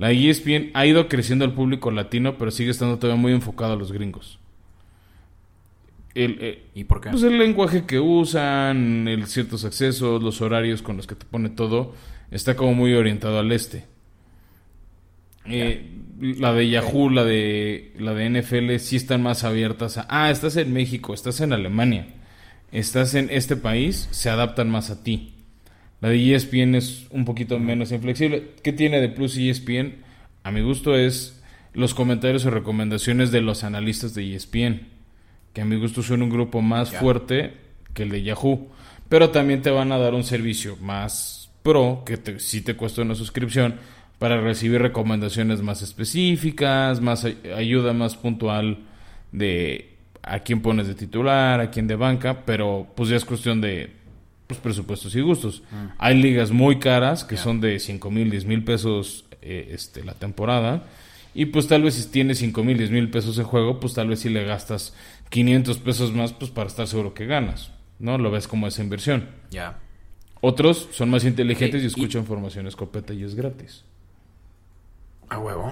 La 0.01 0.11
ESPN 0.11 0.71
ha 0.73 0.87
ido 0.87 1.07
creciendo 1.07 1.45
al 1.45 1.53
público 1.53 1.91
latino, 1.91 2.35
pero 2.35 2.49
sigue 2.49 2.71
estando 2.71 2.97
todavía 2.97 3.21
muy 3.21 3.33
enfocado 3.33 3.73
a 3.73 3.75
los 3.75 3.91
gringos. 3.91 4.39
El, 6.15 6.39
eh, 6.41 6.63
¿Y 6.73 6.85
por 6.85 7.01
qué? 7.01 7.11
Pues 7.11 7.21
el 7.21 7.37
lenguaje 7.37 7.85
que 7.85 7.99
usan, 7.99 9.07
el 9.07 9.27
ciertos 9.27 9.63
accesos, 9.63 10.23
los 10.23 10.41
horarios 10.41 10.81
con 10.81 10.97
los 10.97 11.05
que 11.05 11.13
te 11.13 11.27
pone 11.27 11.49
todo, 11.49 11.93
está 12.31 12.55
como 12.55 12.73
muy 12.73 12.95
orientado 12.95 13.37
al 13.37 13.51
este. 13.51 13.85
Eh, 15.45 15.91
la 16.19 16.51
de 16.51 16.67
Yahoo, 16.67 17.11
la 17.11 17.23
de 17.23 17.93
la 17.99 18.15
de 18.15 18.41
NFL 18.41 18.77
sí 18.77 18.95
están 18.95 19.21
más 19.21 19.43
abiertas 19.43 19.99
a, 19.99 20.07
ah, 20.09 20.31
estás 20.31 20.55
en 20.55 20.73
México, 20.73 21.13
estás 21.13 21.41
en 21.41 21.53
Alemania, 21.53 22.07
estás 22.71 23.13
en 23.13 23.29
este 23.29 23.55
país, 23.55 24.07
se 24.09 24.31
adaptan 24.31 24.67
más 24.67 24.89
a 24.89 25.03
ti. 25.03 25.40
La 26.01 26.09
de 26.09 26.35
ESPN 26.35 26.75
es 26.75 27.07
un 27.11 27.25
poquito 27.25 27.59
menos 27.59 27.91
inflexible. 27.91 28.49
¿Qué 28.63 28.73
tiene 28.73 28.99
de 28.99 29.09
plus 29.09 29.37
ESPN? 29.37 29.97
A 30.43 30.51
mi 30.51 30.61
gusto 30.61 30.95
es 30.95 31.41
los 31.73 31.93
comentarios 31.93 32.45
o 32.45 32.49
recomendaciones 32.49 33.31
de 33.31 33.41
los 33.41 33.63
analistas 33.63 34.13
de 34.13 34.35
ESPN, 34.35 34.87
que 35.53 35.61
a 35.61 35.65
mi 35.65 35.77
gusto 35.77 36.01
son 36.01 36.23
un 36.23 36.29
grupo 36.29 36.61
más 36.61 36.91
fuerte 36.91 37.53
que 37.93 38.03
el 38.03 38.09
de 38.09 38.23
Yahoo, 38.23 38.69
pero 39.07 39.29
también 39.29 39.61
te 39.61 39.69
van 39.69 39.91
a 39.91 39.97
dar 39.97 40.13
un 40.13 40.23
servicio 40.23 40.75
más 40.81 41.51
pro, 41.63 42.03
que 42.05 42.17
te, 42.17 42.39
sí 42.39 42.61
te 42.61 42.75
cuesta 42.75 43.03
una 43.03 43.15
suscripción, 43.15 43.75
para 44.17 44.39
recibir 44.41 44.81
recomendaciones 44.81 45.61
más 45.61 45.81
específicas, 45.81 46.99
más 47.01 47.25
ayuda 47.55 47.93
más 47.93 48.15
puntual 48.15 48.79
de 49.31 49.97
a 50.23 50.39
quién 50.39 50.61
pones 50.61 50.87
de 50.87 50.95
titular, 50.95 51.59
a 51.59 51.71
quién 51.71 51.87
de 51.87 51.95
banca, 51.95 52.45
pero 52.45 52.87
pues 52.95 53.09
ya 53.09 53.15
es 53.15 53.25
cuestión 53.25 53.61
de 53.61 54.00
pues, 54.51 54.59
presupuestos 54.75 55.15
y 55.15 55.21
gustos. 55.21 55.63
Mm. 55.71 55.85
Hay 55.97 56.21
ligas 56.21 56.51
muy 56.51 56.79
caras 56.79 57.23
que 57.23 57.37
son 57.37 57.61
de 57.61 57.79
5 57.79 58.11
mil, 58.11 58.29
10 58.29 58.45
mil 58.45 58.63
pesos 58.63 59.25
eh, 59.41 59.69
este, 59.71 60.03
la 60.03 60.13
temporada. 60.13 60.83
Y 61.33 61.45
pues 61.45 61.67
tal 61.67 61.83
vez 61.83 61.95
si 61.95 62.09
tienes 62.09 62.39
5 62.39 62.63
mil, 62.63 62.77
10 62.77 62.91
mil 62.91 63.09
pesos 63.09 63.37
en 63.37 63.45
juego, 63.45 63.79
pues 63.79 63.93
tal 63.93 64.09
vez 64.09 64.19
si 64.19 64.29
le 64.29 64.43
gastas 64.43 64.93
500 65.29 65.77
pesos 65.79 66.13
más, 66.13 66.33
pues 66.33 66.51
para 66.51 66.67
estar 66.67 66.87
seguro 66.87 67.13
que 67.13 67.25
ganas. 67.25 67.71
¿No? 67.99 68.17
Lo 68.17 68.31
ves 68.31 68.47
como 68.47 68.67
esa 68.67 68.81
inversión. 68.81 69.29
Ya. 69.51 69.79
Otros 70.41 70.89
son 70.91 71.09
más 71.09 71.23
inteligentes 71.23 71.83
y 71.83 71.85
escuchan 71.85 72.25
formación 72.25 72.67
escopeta 72.67 73.13
y 73.13 73.23
es 73.23 73.35
gratis. 73.35 73.85
A 75.29 75.37
huevo. 75.37 75.71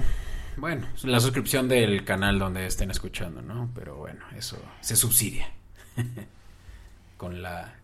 Bueno, 0.57 0.87
la 1.03 1.19
suscripción 1.19 1.67
del 1.67 2.03
canal 2.03 2.37
donde 2.37 2.65
estén 2.65 2.91
escuchando, 2.91 3.41
¿no? 3.41 3.69
Pero 3.73 3.95
bueno, 3.95 4.19
eso 4.37 4.57
se 4.81 4.95
subsidia. 4.95 5.49
Con 7.17 7.41
la 7.41 7.78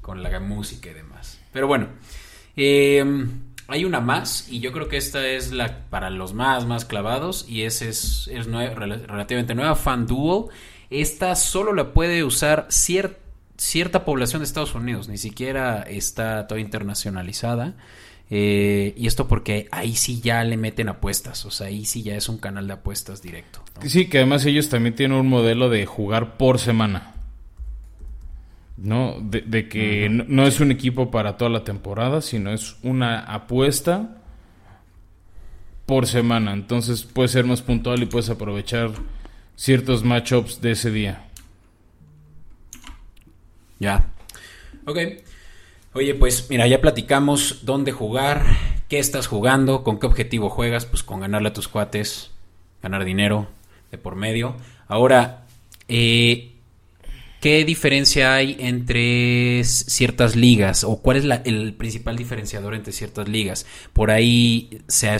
con 0.00 0.22
la 0.22 0.40
música 0.40 0.90
y 0.90 0.94
demás. 0.94 1.40
Pero 1.52 1.66
bueno, 1.66 1.88
eh, 2.56 3.04
hay 3.70 3.84
una 3.84 4.00
más 4.00 4.48
y 4.50 4.58
yo 4.58 4.72
creo 4.72 4.88
que 4.88 4.96
esta 4.96 5.26
es 5.28 5.52
la 5.52 5.84
para 5.90 6.10
los 6.10 6.34
más, 6.34 6.66
más 6.66 6.84
clavados 6.84 7.46
y 7.48 7.62
esa 7.62 7.84
es, 7.84 8.28
es 8.32 8.46
relativamente 8.46 9.54
nueva, 9.54 9.76
FanDuel. 9.76 10.46
Esta 10.90 11.36
solo 11.36 11.72
la 11.72 11.92
puede 11.92 12.24
usar 12.24 12.66
cierta 12.68 14.04
población 14.04 14.40
de 14.40 14.46
Estados 14.46 14.74
Unidos, 14.74 15.08
ni 15.08 15.18
siquiera 15.18 15.82
está 15.82 16.48
toda 16.48 16.60
internacionalizada. 16.60 17.76
Eh, 18.32 18.94
y 18.96 19.06
esto 19.06 19.26
porque 19.26 19.68
ahí 19.70 19.94
sí 19.94 20.20
ya 20.20 20.42
le 20.44 20.56
meten 20.56 20.88
apuestas, 20.88 21.44
o 21.46 21.50
sea, 21.50 21.66
ahí 21.66 21.84
sí 21.84 22.02
ya 22.02 22.16
es 22.16 22.28
un 22.28 22.38
canal 22.38 22.66
de 22.66 22.74
apuestas 22.74 23.22
directo. 23.22 23.60
Sí, 23.86 24.08
que 24.08 24.18
además 24.18 24.44
ellos 24.46 24.68
también 24.68 24.94
tienen 24.94 25.18
un 25.18 25.28
modelo 25.28 25.68
de 25.68 25.86
jugar 25.86 26.36
por 26.36 26.58
semana. 26.58 27.14
¿No? 28.80 29.16
De, 29.20 29.68
que 29.68 30.08
no, 30.08 30.46
es 30.46 30.60
un 30.60 30.70
equipo 30.70 31.10
para 31.10 31.36
toda 31.36 31.50
la 31.50 31.64
temporada, 31.64 32.20
sino 32.20 32.52
es 32.52 32.76
una 32.82 33.20
apuesta 33.20 34.16
por 35.86 36.06
semana. 36.06 36.52
Entonces 36.52 37.04
puedes 37.04 37.32
ser 37.32 37.44
más 37.44 37.62
puntual 37.62 38.02
y 38.02 38.06
puedes 38.06 38.30
aprovechar 38.30 38.90
ciertos 39.56 40.02
matchups 40.02 40.60
de 40.60 40.70
ese 40.72 40.90
día. 40.90 41.26
Ya. 43.78 44.06
Ok. 44.86 44.98
Oye, 45.92 46.14
pues 46.14 46.48
mira, 46.48 46.66
ya 46.66 46.80
platicamos 46.80 47.64
dónde 47.64 47.92
jugar, 47.92 48.44
qué 48.88 48.98
estás 48.98 49.26
jugando, 49.26 49.82
con 49.82 49.98
qué 49.98 50.06
objetivo 50.06 50.48
juegas, 50.48 50.86
pues 50.86 51.02
con 51.02 51.20
ganarle 51.20 51.48
a 51.48 51.52
tus 51.52 51.68
cuates, 51.68 52.30
ganar 52.82 53.04
dinero 53.04 53.48
de 53.90 53.98
por 53.98 54.14
medio. 54.14 54.56
Ahora, 54.86 55.46
eh, 55.88 56.49
¿qué 57.40 57.64
diferencia 57.64 58.34
hay 58.34 58.56
entre 58.60 59.64
ciertas 59.64 60.36
ligas 60.36 60.84
o 60.84 61.00
cuál 61.00 61.16
es 61.16 61.24
el 61.44 61.74
principal 61.74 62.16
diferenciador 62.16 62.74
entre 62.74 62.92
ciertas 62.92 63.28
ligas? 63.28 63.66
Por 63.92 64.10
ahí 64.10 64.82
se, 64.88 65.18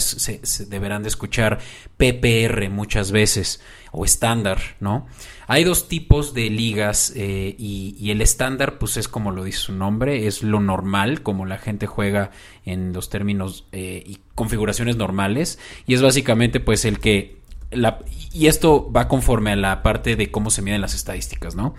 deberán 0.69 1.03
de 1.03 1.09
escuchar 1.09 1.59
PPR 1.97 2.69
muchas 2.71 3.11
veces 3.11 3.61
o 3.93 4.05
estándar, 4.05 4.61
¿no? 4.79 5.07
Hay 5.47 5.65
dos 5.65 5.89
tipos 5.89 6.33
de 6.33 6.49
ligas 6.49 7.13
eh, 7.17 7.57
y, 7.59 8.11
el 8.11 8.21
estándar, 8.21 8.79
pues 8.79 8.97
es 8.97 9.09
como 9.09 9.33
lo 9.33 9.43
dice 9.43 9.59
su 9.59 9.73
nombre, 9.73 10.29
es 10.29 10.45
lo 10.45 10.61
normal, 10.61 11.23
como 11.23 11.45
la 11.45 11.59
gente 11.59 11.87
juega 11.87 12.31
en 12.65 12.93
los 12.93 13.09
términos 13.11 13.67
eh, 13.73 14.05
y 14.07 14.19
configuraciones 14.37 14.97
normales, 14.97 15.59
y 15.87 15.95
es 15.95 16.03
básicamente 16.03 16.61
pues 16.61 16.85
el 16.85 17.01
que 17.01 17.40
y 18.33 18.47
esto 18.47 18.91
va 18.91 19.09
conforme 19.09 19.53
a 19.53 19.57
la 19.57 19.83
parte 19.83 20.17
de 20.17 20.31
cómo 20.31 20.51
se 20.51 20.63
miden 20.63 20.81
las 20.81 20.95
estadísticas, 20.95 21.55
¿no? 21.55 21.75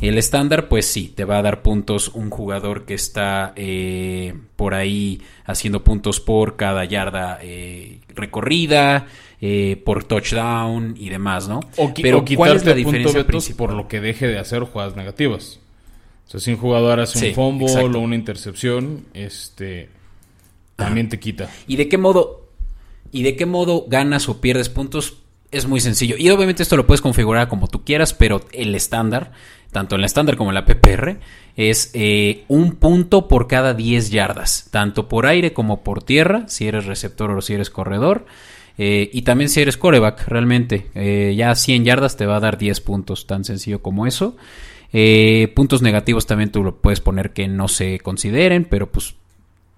El 0.00 0.16
estándar, 0.16 0.68
pues 0.68 0.86
sí, 0.86 1.12
te 1.14 1.24
va 1.24 1.38
a 1.38 1.42
dar 1.42 1.62
puntos 1.62 2.08
un 2.08 2.30
jugador 2.30 2.86
que 2.86 2.94
está 2.94 3.52
eh, 3.56 4.34
por 4.56 4.74
ahí 4.74 5.20
haciendo 5.44 5.84
puntos 5.84 6.20
por 6.20 6.56
cada 6.56 6.84
yarda 6.86 7.38
eh, 7.42 8.00
recorrida, 8.08 9.08
eh, 9.42 9.80
por 9.84 10.04
touchdown 10.04 10.94
y 10.98 11.10
demás, 11.10 11.48
¿no? 11.48 11.60
Pero 12.00 12.24
¿cuál 12.34 12.56
es 12.56 12.64
la 12.64 12.74
diferencia 12.74 13.26
por 13.56 13.74
lo 13.74 13.88
que 13.88 14.00
deje 14.00 14.26
de 14.26 14.38
hacer 14.38 14.62
jugadas 14.62 14.96
negativas? 14.96 15.60
O 16.26 16.30
sea, 16.30 16.40
si 16.40 16.52
un 16.52 16.58
jugador 16.58 17.00
hace 17.00 17.30
un 17.30 17.34
fumble 17.34 17.98
o 17.98 18.00
una 18.00 18.14
intercepción, 18.14 19.04
este 19.12 19.90
también 20.76 21.08
te 21.08 21.18
quita. 21.18 21.50
¿Y 21.66 21.76
de 21.76 21.88
qué 21.88 21.98
modo? 21.98 22.48
¿Y 23.12 23.22
de 23.22 23.36
qué 23.36 23.44
modo 23.44 23.84
ganas 23.88 24.28
o 24.28 24.40
pierdes 24.40 24.68
puntos? 24.68 25.18
Es 25.50 25.66
muy 25.66 25.80
sencillo. 25.80 26.16
Y 26.18 26.30
obviamente 26.30 26.62
esto 26.62 26.76
lo 26.76 26.86
puedes 26.86 27.00
configurar 27.00 27.48
como 27.48 27.68
tú 27.68 27.84
quieras, 27.84 28.14
pero 28.14 28.42
el 28.52 28.74
estándar, 28.74 29.32
tanto 29.72 29.94
en 29.94 30.00
el 30.00 30.04
estándar 30.04 30.36
como 30.36 30.50
en 30.50 30.54
la 30.54 30.64
PPR, 30.64 31.18
es 31.56 31.90
eh, 31.94 32.44
un 32.48 32.72
punto 32.76 33.28
por 33.28 33.48
cada 33.48 33.74
10 33.74 34.10
yardas, 34.10 34.68
tanto 34.70 35.08
por 35.08 35.26
aire 35.26 35.52
como 35.52 35.82
por 35.82 36.02
tierra, 36.02 36.44
si 36.48 36.66
eres 36.66 36.86
receptor 36.86 37.30
o 37.30 37.40
si 37.40 37.54
eres 37.54 37.70
corredor. 37.70 38.26
Eh, 38.78 39.10
y 39.12 39.22
también 39.22 39.50
si 39.50 39.60
eres 39.60 39.76
coreback, 39.76 40.26
realmente. 40.28 40.86
Eh, 40.94 41.34
ya 41.36 41.54
100 41.54 41.84
yardas 41.84 42.16
te 42.16 42.26
va 42.26 42.36
a 42.36 42.40
dar 42.40 42.56
10 42.56 42.80
puntos, 42.80 43.26
tan 43.26 43.44
sencillo 43.44 43.82
como 43.82 44.06
eso. 44.06 44.36
puntos 45.54 45.82
negativos 45.82 46.26
también 46.26 46.50
tú 46.50 46.64
lo 46.64 46.80
puedes 46.80 47.00
poner 47.00 47.32
que 47.32 47.46
no 47.46 47.68
se 47.68 48.00
consideren, 48.00 48.64
pero 48.64 48.90
pues 48.90 49.14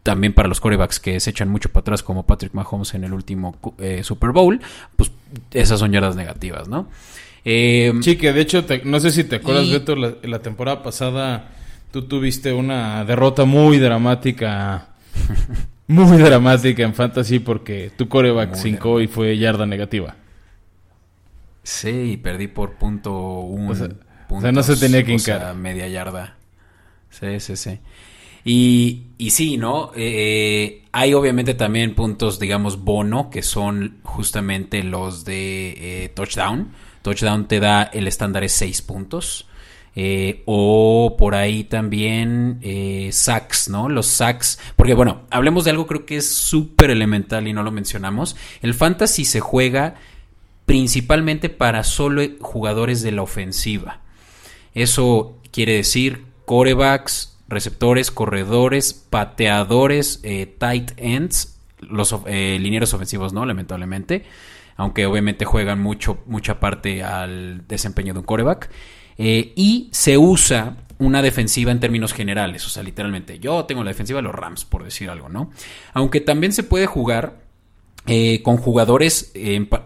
también 0.03 0.33
para 0.33 0.49
los 0.49 0.61
corebacks 0.61 1.01
que 1.01 1.21
se 1.21 1.31
echan 1.31 1.49
mucho 1.49 1.69
para 1.71 1.83
atrás, 1.83 2.03
como 2.03 2.25
Patrick 2.27 2.55
Mahomes 2.55 2.95
en 2.95 3.05
el 3.05 3.13
último 3.13 3.57
eh, 3.79 4.03
Super 4.03 4.31
Bowl, 4.31 4.61
pues 4.97 5.11
esas 5.53 5.79
son 5.79 5.93
yardas 5.93 6.17
negativas, 6.17 6.69
¿no? 6.69 6.89
Eh, 7.45 7.93
sí, 8.03 8.17
que 8.17 8.33
de 8.33 8.41
hecho, 8.41 8.65
no 8.85 9.01
sé 9.01 9.11
si 9.11 9.25
te 9.25 9.37
acuerdas, 9.37 9.71
Beto, 9.71 9.97
la, 9.97 10.15
la 10.23 10.39
temporada 10.41 10.83
pasada 10.83 11.51
tú 11.93 12.03
tuviste 12.03 12.53
una 12.53 13.05
derrota 13.05 13.45
muy 13.45 13.79
dramática, 13.79 14.89
muy 15.87 16.19
dramática 16.19 16.83
en 16.83 16.95
Fantasy 16.95 17.39
porque 17.39 17.93
tu 17.97 18.09
coreback 18.09 18.55
5 18.55 19.01
y 19.03 19.07
fue 19.07 19.37
yarda 19.39 19.67
negativa. 19.67 20.17
Sí, 21.63 22.19
perdí 22.21 22.49
por 22.49 22.73
punto 22.73 23.41
un. 23.41 23.71
O 23.71 24.41
sea, 24.41 24.51
no 24.51 24.63
se 24.63 24.77
tenía 24.77 25.05
que 25.05 25.13
hincar. 25.13 25.55
media 25.55 25.87
yarda. 25.87 26.37
Sí, 27.11 27.39
sí, 27.39 27.57
sí. 27.57 27.79
Y, 28.45 29.03
y 29.19 29.31
sí, 29.31 29.57
¿no? 29.57 29.93
Eh, 29.95 30.83
hay 30.93 31.15
obviamente 31.15 31.55
también 31.55 31.95
puntos, 31.95 32.41
digamos, 32.41 32.83
bono, 32.83 33.31
que 33.31 33.43
son 33.43 33.99
justamente 34.03 34.83
los 34.83 35.25
de 35.25 36.05
eh, 36.05 36.09
touchdown. 36.11 36.73
Touchdown 37.03 37.47
te 37.47 37.61
da 37.61 37.83
el 37.85 38.07
estándar 38.07 38.45
es 38.45 38.53
6 38.53 38.83
puntos. 38.83 39.47
Eh, 39.95 40.43
o 40.47 41.17
por 41.19 41.35
ahí 41.35 41.65
también 41.65 42.61
sacks, 43.13 43.69
¿no? 43.69 43.89
Los 43.89 44.07
sacks. 44.07 44.59
Porque 44.75 44.95
bueno, 44.95 45.23
hablemos 45.31 45.65
de 45.65 45.71
algo 45.71 45.87
creo 45.87 46.07
que 46.07 46.17
es 46.17 46.33
súper 46.33 46.91
elemental 46.91 47.47
y 47.47 47.53
no 47.53 47.63
lo 47.63 47.71
mencionamos. 47.71 48.37
El 48.63 48.75
fantasy 48.75 49.25
se 49.25 49.41
juega 49.41 49.97
principalmente 50.67 51.49
para 51.49 51.85
solo 51.85 52.23
jugadores 52.41 53.03
de 53.03 53.13
la 53.13 53.23
ofensiva. 53.23 54.01
Eso 54.75 55.39
quiere 55.51 55.75
decir 55.75 56.25
corebacks, 56.47 57.32
receptores, 57.49 58.11
corredores, 58.11 58.95
pateadores, 58.95 60.21
eh, 60.23 60.47
tight 60.59 60.93
ends, 60.97 61.59
los 61.81 62.15
eh, 62.27 62.81
ofensivos, 62.93 63.33
¿no? 63.33 63.45
Lamentablemente. 63.45 64.25
Aunque 64.77 65.07
obviamente 65.07 65.45
juegan 65.45 65.81
mucho, 65.81 66.23
mucha 66.27 66.59
parte 66.59 67.03
al 67.03 67.67
desempeño 67.69 68.15
de 68.15 68.21
un 68.21 68.25
coreback. 68.25 68.71
Eh, 69.19 69.53
y 69.55 69.91
se 69.93 70.17
usa 70.17 70.79
una 70.99 71.21
defensiva 71.21 71.71
en 71.71 71.81
términos 71.81 72.15
generales. 72.15 72.65
O 72.67 72.71
sea, 72.71 72.83
literalmente, 72.83 73.39
yo 73.39 73.65
tengo 73.67 73.85
la 73.85 73.91
defensiva 73.91 74.19
de 74.19 74.23
los 74.23 74.35
Rams, 74.35 74.65
por 74.65 74.83
decir 74.85 75.11
algo, 75.11 75.29
¿no? 75.29 75.51
Aunque 75.93 76.21
también 76.21 76.53
se 76.53 76.63
puede 76.63 76.87
jugar 76.87 77.43
con 78.43 78.57
jugadores 78.57 79.33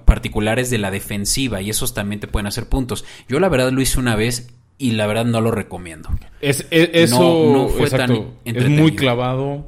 particulares 0.07 0.71
de 0.71 0.79
la 0.79 0.90
defensiva 0.90 1.61
y 1.61 1.69
esos 1.69 1.92
también 1.92 2.19
te 2.19 2.29
pueden 2.29 2.47
hacer 2.47 2.66
puntos. 2.66 3.05
Yo 3.29 3.40
la 3.40 3.51
verdad 3.51 3.71
lo 3.73 3.83
hice 3.83 4.01
una 4.01 4.16
vez 4.16 4.49
y 4.79 4.93
la 4.93 5.07
verdad 5.07 5.25
no 5.25 5.41
lo 5.41 5.51
recomiendo. 5.51 6.11
Es, 6.41 6.67
eso 6.71 7.69
fue 7.77 7.91
tan 7.91 8.29
es 8.45 8.69
muy 8.69 8.95
clavado 8.95 9.67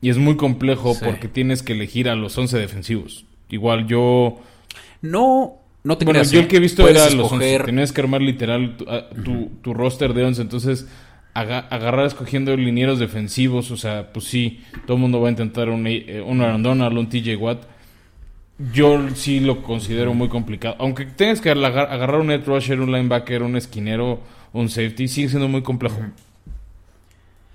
y 0.00 0.10
es 0.10 0.18
muy 0.18 0.36
complejo 0.36 0.96
porque 1.02 1.28
tienes 1.28 1.62
que 1.62 1.72
elegir 1.72 2.08
a 2.08 2.14
los 2.14 2.36
11 2.36 2.58
defensivos. 2.58 3.24
Igual 3.50 3.86
yo... 3.86 4.40
No, 5.02 5.58
no 5.84 5.98
te 5.98 6.04
Bueno, 6.04 6.22
yo 6.22 6.40
el 6.40 6.48
que 6.48 6.56
he 6.56 6.60
visto 6.60 6.88
era 6.88 7.08
los 7.10 7.30
11. 7.30 7.60
Tenías 7.60 7.92
que 7.92 8.00
armar 8.00 8.22
literal 8.22 8.76
tu, 9.24 9.74
roster 9.74 10.14
de 10.14 10.24
11. 10.24 10.42
Entonces, 10.42 10.88
agarrar 11.34 12.06
escogiendo 12.06 12.56
linieros 12.56 12.98
defensivos. 12.98 13.70
O 13.70 13.76
sea, 13.76 14.12
pues 14.12 14.26
sí, 14.26 14.62
todo 14.86 14.96
el 14.96 15.02
mundo 15.02 15.20
va 15.20 15.28
a 15.28 15.30
intentar 15.30 15.68
un, 15.68 15.86
eh, 15.86 16.22
un 16.24 16.40
Aaron 16.40 16.62
Donald, 16.62 16.96
un 16.96 17.08
TJ 17.08 17.36
Watt. 17.36 17.64
Yo 18.58 19.08
sí 19.14 19.40
lo 19.40 19.62
considero 19.62 20.14
muy 20.14 20.28
complicado. 20.28 20.76
Aunque 20.78 21.06
tengas 21.06 21.40
que 21.40 21.50
agarrar 21.50 22.20
un 22.20 22.30
edge 22.30 22.44
rusher, 22.44 22.80
un 22.80 22.92
linebacker, 22.92 23.42
un 23.42 23.56
esquinero, 23.56 24.20
un 24.52 24.68
safety, 24.68 25.08
sigue 25.08 25.28
siendo 25.28 25.48
muy 25.48 25.62
complejo. 25.62 25.98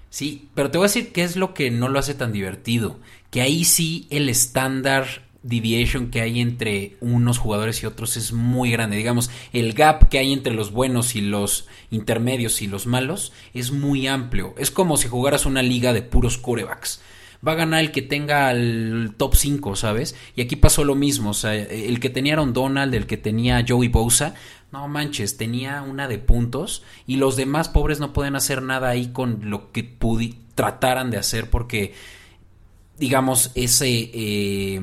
Sí, 0.09 0.49
pero 0.55 0.71
te 0.71 0.77
voy 0.77 0.85
a 0.85 0.89
decir 0.89 1.11
qué 1.11 1.23
es 1.23 1.35
lo 1.35 1.53
que 1.53 1.69
no 1.71 1.89
lo 1.89 1.99
hace 1.99 2.13
tan 2.13 2.31
divertido. 2.31 2.99
Que 3.29 3.41
ahí 3.41 3.63
sí 3.63 4.07
el 4.09 4.29
estándar 4.29 5.27
deviation 5.43 6.09
que 6.09 6.21
hay 6.21 6.41
entre 6.41 6.97
unos 6.99 7.37
jugadores 7.37 7.81
y 7.81 7.85
otros 7.85 8.17
es 8.17 8.33
muy 8.33 8.71
grande. 8.71 8.97
Digamos, 8.97 9.29
el 9.53 9.73
gap 9.73 10.09
que 10.09 10.19
hay 10.19 10.33
entre 10.33 10.53
los 10.53 10.71
buenos 10.71 11.15
y 11.15 11.21
los 11.21 11.67
intermedios 11.91 12.61
y 12.61 12.67
los 12.67 12.85
malos 12.85 13.31
es 13.53 13.71
muy 13.71 14.07
amplio. 14.07 14.55
Es 14.57 14.71
como 14.71 14.97
si 14.97 15.07
jugaras 15.07 15.45
una 15.45 15.61
liga 15.61 15.93
de 15.93 16.01
puros 16.01 16.37
corebacks 16.37 17.01
va 17.45 17.53
a 17.53 17.55
ganar 17.55 17.81
el 17.81 17.91
que 17.91 18.01
tenga 18.01 18.51
el 18.51 19.13
top 19.17 19.35
5, 19.35 19.75
¿sabes? 19.75 20.15
Y 20.35 20.41
aquí 20.41 20.55
pasó 20.55 20.83
lo 20.83 20.95
mismo, 20.95 21.31
o 21.31 21.33
sea, 21.33 21.55
el 21.55 21.99
que 21.99 22.09
tenía 22.09 22.33
Aaron 22.33 22.53
Donald, 22.53 22.93
el 22.93 23.07
que 23.07 23.17
tenía 23.17 23.63
Joey 23.67 23.89
Bosa, 23.89 24.35
no 24.71 24.87
manches, 24.87 25.37
tenía 25.37 25.81
una 25.81 26.07
de 26.07 26.17
puntos 26.17 26.83
y 27.05 27.17
los 27.17 27.35
demás 27.35 27.69
pobres 27.69 27.99
no 27.99 28.13
pueden 28.13 28.35
hacer 28.35 28.61
nada 28.61 28.89
ahí 28.89 29.07
con 29.07 29.49
lo 29.49 29.71
que 29.71 29.83
trataran 30.55 31.09
de 31.11 31.17
hacer 31.17 31.49
porque, 31.49 31.93
digamos, 32.97 33.51
ese... 33.55 34.09
Eh, 34.13 34.81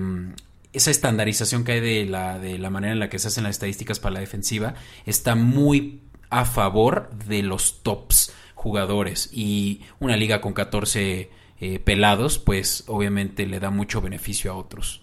esa 0.75 0.91
estandarización 0.91 1.63
que 1.63 1.71
hay 1.71 1.81
de 1.81 2.05
la, 2.05 2.41
de 2.41 2.59
la 2.59 2.69
manera 2.69 2.93
en 2.93 2.99
la 2.99 3.09
que 3.09 3.21
se 3.21 3.29
hacen 3.29 3.45
las 3.45 3.53
estadísticas 3.53 4.01
para 4.01 4.15
la 4.15 4.21
defensiva 4.21 4.75
está 5.07 5.37
muy 5.37 6.01
a 6.31 6.45
favor 6.45 7.11
de 7.29 7.45
los 7.45 7.85
tops 7.85 8.33
jugadores 8.57 9.31
y 9.33 9.83
una 10.01 10.17
liga 10.17 10.41
con 10.41 10.53
14 10.53 11.31
eh, 11.61 11.79
pelados, 11.79 12.39
pues 12.39 12.85
obviamente 12.87 13.47
le 13.47 13.61
da 13.61 13.71
mucho 13.71 14.01
beneficio 14.01 14.53
a 14.53 14.57
otros 14.57 15.03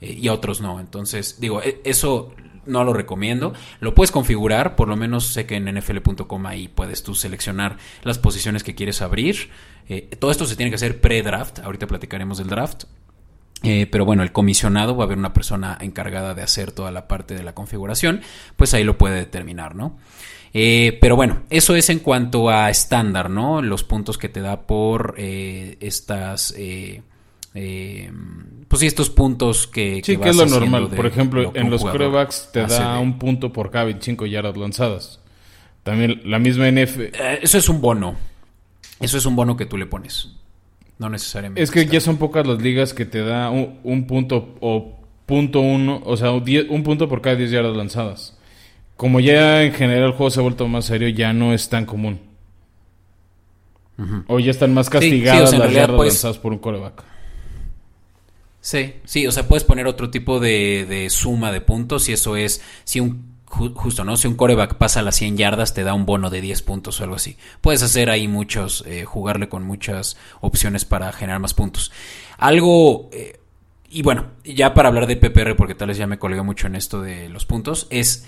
eh, 0.00 0.12
y 0.12 0.28
a 0.28 0.32
otros 0.32 0.60
no. 0.60 0.80
Entonces, 0.80 1.40
digo, 1.40 1.62
e, 1.62 1.80
eso 1.84 2.32
no 2.66 2.84
lo 2.84 2.92
recomiendo. 2.92 3.54
Lo 3.80 3.94
puedes 3.94 4.10
configurar, 4.10 4.76
por 4.76 4.88
lo 4.88 4.96
menos 4.96 5.26
sé 5.26 5.46
que 5.46 5.56
en 5.56 5.64
nfl.com 5.64 6.46
ahí 6.46 6.68
puedes 6.68 7.02
tú 7.02 7.14
seleccionar 7.14 7.78
las 8.02 8.18
posiciones 8.18 8.62
que 8.62 8.74
quieres 8.74 9.00
abrir. 9.02 9.50
Eh, 9.88 10.08
todo 10.18 10.30
esto 10.30 10.46
se 10.46 10.56
tiene 10.56 10.70
que 10.70 10.76
hacer 10.76 11.00
pre-draft, 11.00 11.60
ahorita 11.60 11.86
platicaremos 11.86 12.38
del 12.38 12.48
draft. 12.48 12.84
Pero 13.62 14.04
bueno, 14.04 14.22
el 14.22 14.32
comisionado 14.32 14.96
va 14.96 15.04
a 15.04 15.06
haber 15.06 15.18
una 15.18 15.32
persona 15.32 15.76
encargada 15.80 16.34
de 16.34 16.42
hacer 16.42 16.72
toda 16.72 16.90
la 16.90 17.08
parte 17.08 17.34
de 17.34 17.42
la 17.42 17.54
configuración, 17.54 18.20
pues 18.56 18.74
ahí 18.74 18.84
lo 18.84 18.96
puede 18.96 19.16
determinar, 19.16 19.74
¿no? 19.74 19.96
Eh, 20.58 20.96
pero 21.02 21.16
bueno, 21.16 21.42
eso 21.50 21.76
es 21.76 21.90
en 21.90 21.98
cuanto 21.98 22.48
a 22.48 22.70
estándar, 22.70 23.28
¿no? 23.28 23.60
Los 23.60 23.84
puntos 23.84 24.16
que 24.16 24.30
te 24.30 24.40
da 24.40 24.62
por 24.62 25.14
eh, 25.18 25.76
estas... 25.80 26.54
Eh, 26.56 27.02
pues 28.66 28.80
sí, 28.80 28.86
estos 28.86 29.10
puntos 29.10 29.66
que... 29.66 30.00
Sí, 30.02 30.16
que, 30.16 30.30
es 30.30 30.36
lo 30.36 30.46
normal. 30.46 30.88
por 30.88 31.04
ejemplo, 31.04 31.52
en 31.54 31.68
los 31.68 31.82
corebacks 31.82 32.48
te 32.54 32.66
da 32.66 32.98
un 32.98 33.18
punto 33.18 33.52
por 33.52 33.70
cada 33.70 33.84
25 33.84 34.24
yardas 34.24 34.56
lanzadas. 34.56 35.20
También 35.82 36.22
la 36.24 36.38
misma 36.38 36.70
NF... 36.70 37.00
eso 37.42 37.58
es 37.58 37.68
un 37.68 37.82
bono. 37.82 38.16
Eso 38.98 39.18
es 39.18 39.26
un 39.26 39.36
bono 39.36 39.58
que 39.58 39.66
tú 39.66 39.76
le 39.76 39.84
pones. 39.84 40.35
No 40.98 41.10
necesariamente. 41.10 41.62
Es 41.62 41.70
que 41.70 41.86
ya 41.86 42.00
son 42.00 42.16
pocas 42.16 42.46
las 42.46 42.60
ligas 42.60 42.94
que 42.94 43.04
te 43.04 43.22
da 43.22 43.50
un, 43.50 44.06
punto 44.06 44.56
o 44.60 44.96
punto 45.26 45.60
uno, 45.60 46.00
o 46.04 46.16
sea, 46.16 46.30
un, 46.32 46.82
punto 46.82 47.08
por 47.08 47.20
cada 47.20 47.36
10 47.36 47.50
yardas 47.50 47.76
lanzadas. 47.76 48.38
como 48.96 49.20
ya 49.20 49.62
en 49.62 49.74
general 49.74 50.04
el 50.04 50.12
juego 50.12 50.30
se 50.30 50.40
ha 50.40 50.42
vuelto 50.42 50.66
más 50.68 50.86
serio, 50.86 51.08
ya 51.08 51.32
no 51.32 51.52
es 51.52 51.68
tan 51.68 51.84
común. 51.84 52.20
O 54.26 54.38
ya 54.38 54.50
están 54.50 54.74
más 54.74 54.90
castigadas 54.90 55.56
las 55.56 55.72
yardas 55.72 55.96
pues 55.96 56.14
lanzadas 56.14 56.38
por 56.38 56.52
un 56.52 56.58
coreback. 56.58 57.02
Sí, 58.60 58.94
sí, 59.04 59.26
o 59.28 59.30
sea, 59.30 59.46
puedes 59.46 59.62
poner 59.62 59.86
otro 59.86 60.10
tipo 60.10 60.40
de, 60.40 61.06
suma 61.08 61.52
de 61.52 61.60
puntos 61.60 62.08
y 62.08 62.12
eso 62.12 62.36
es, 62.36 62.60
si 62.82 62.98
un, 62.98 63.35
justo, 63.56 64.04
¿no? 64.04 64.16
Si 64.16 64.28
un 64.28 64.34
coreback 64.34 64.74
pasa 64.74 65.02
las 65.02 65.16
100 65.16 65.36
yardas, 65.36 65.74
te 65.74 65.82
da 65.82 65.94
un 65.94 66.06
bono 66.06 66.30
de 66.30 66.40
10 66.40 66.62
puntos 66.62 67.00
o 67.00 67.04
algo 67.04 67.16
así. 67.16 67.36
Puedes 67.60 67.82
hacer 67.82 68.10
ahí 68.10 68.28
muchos, 68.28 68.84
eh, 68.86 69.04
jugarle 69.04 69.48
con 69.48 69.64
muchas 69.64 70.16
opciones 70.40 70.84
para 70.84 71.12
generar 71.12 71.40
más 71.40 71.54
puntos. 71.54 71.92
Algo, 72.38 73.08
eh, 73.12 73.40
y 73.88 74.02
bueno, 74.02 74.26
ya 74.44 74.74
para 74.74 74.88
hablar 74.88 75.06
de 75.06 75.16
PPR, 75.16 75.56
porque 75.56 75.74
tal 75.74 75.88
vez 75.88 75.96
ya 75.96 76.06
me 76.06 76.18
colgué 76.18 76.42
mucho 76.42 76.66
en 76.66 76.76
esto 76.76 77.00
de 77.00 77.28
los 77.28 77.46
puntos, 77.46 77.86
es 77.90 78.26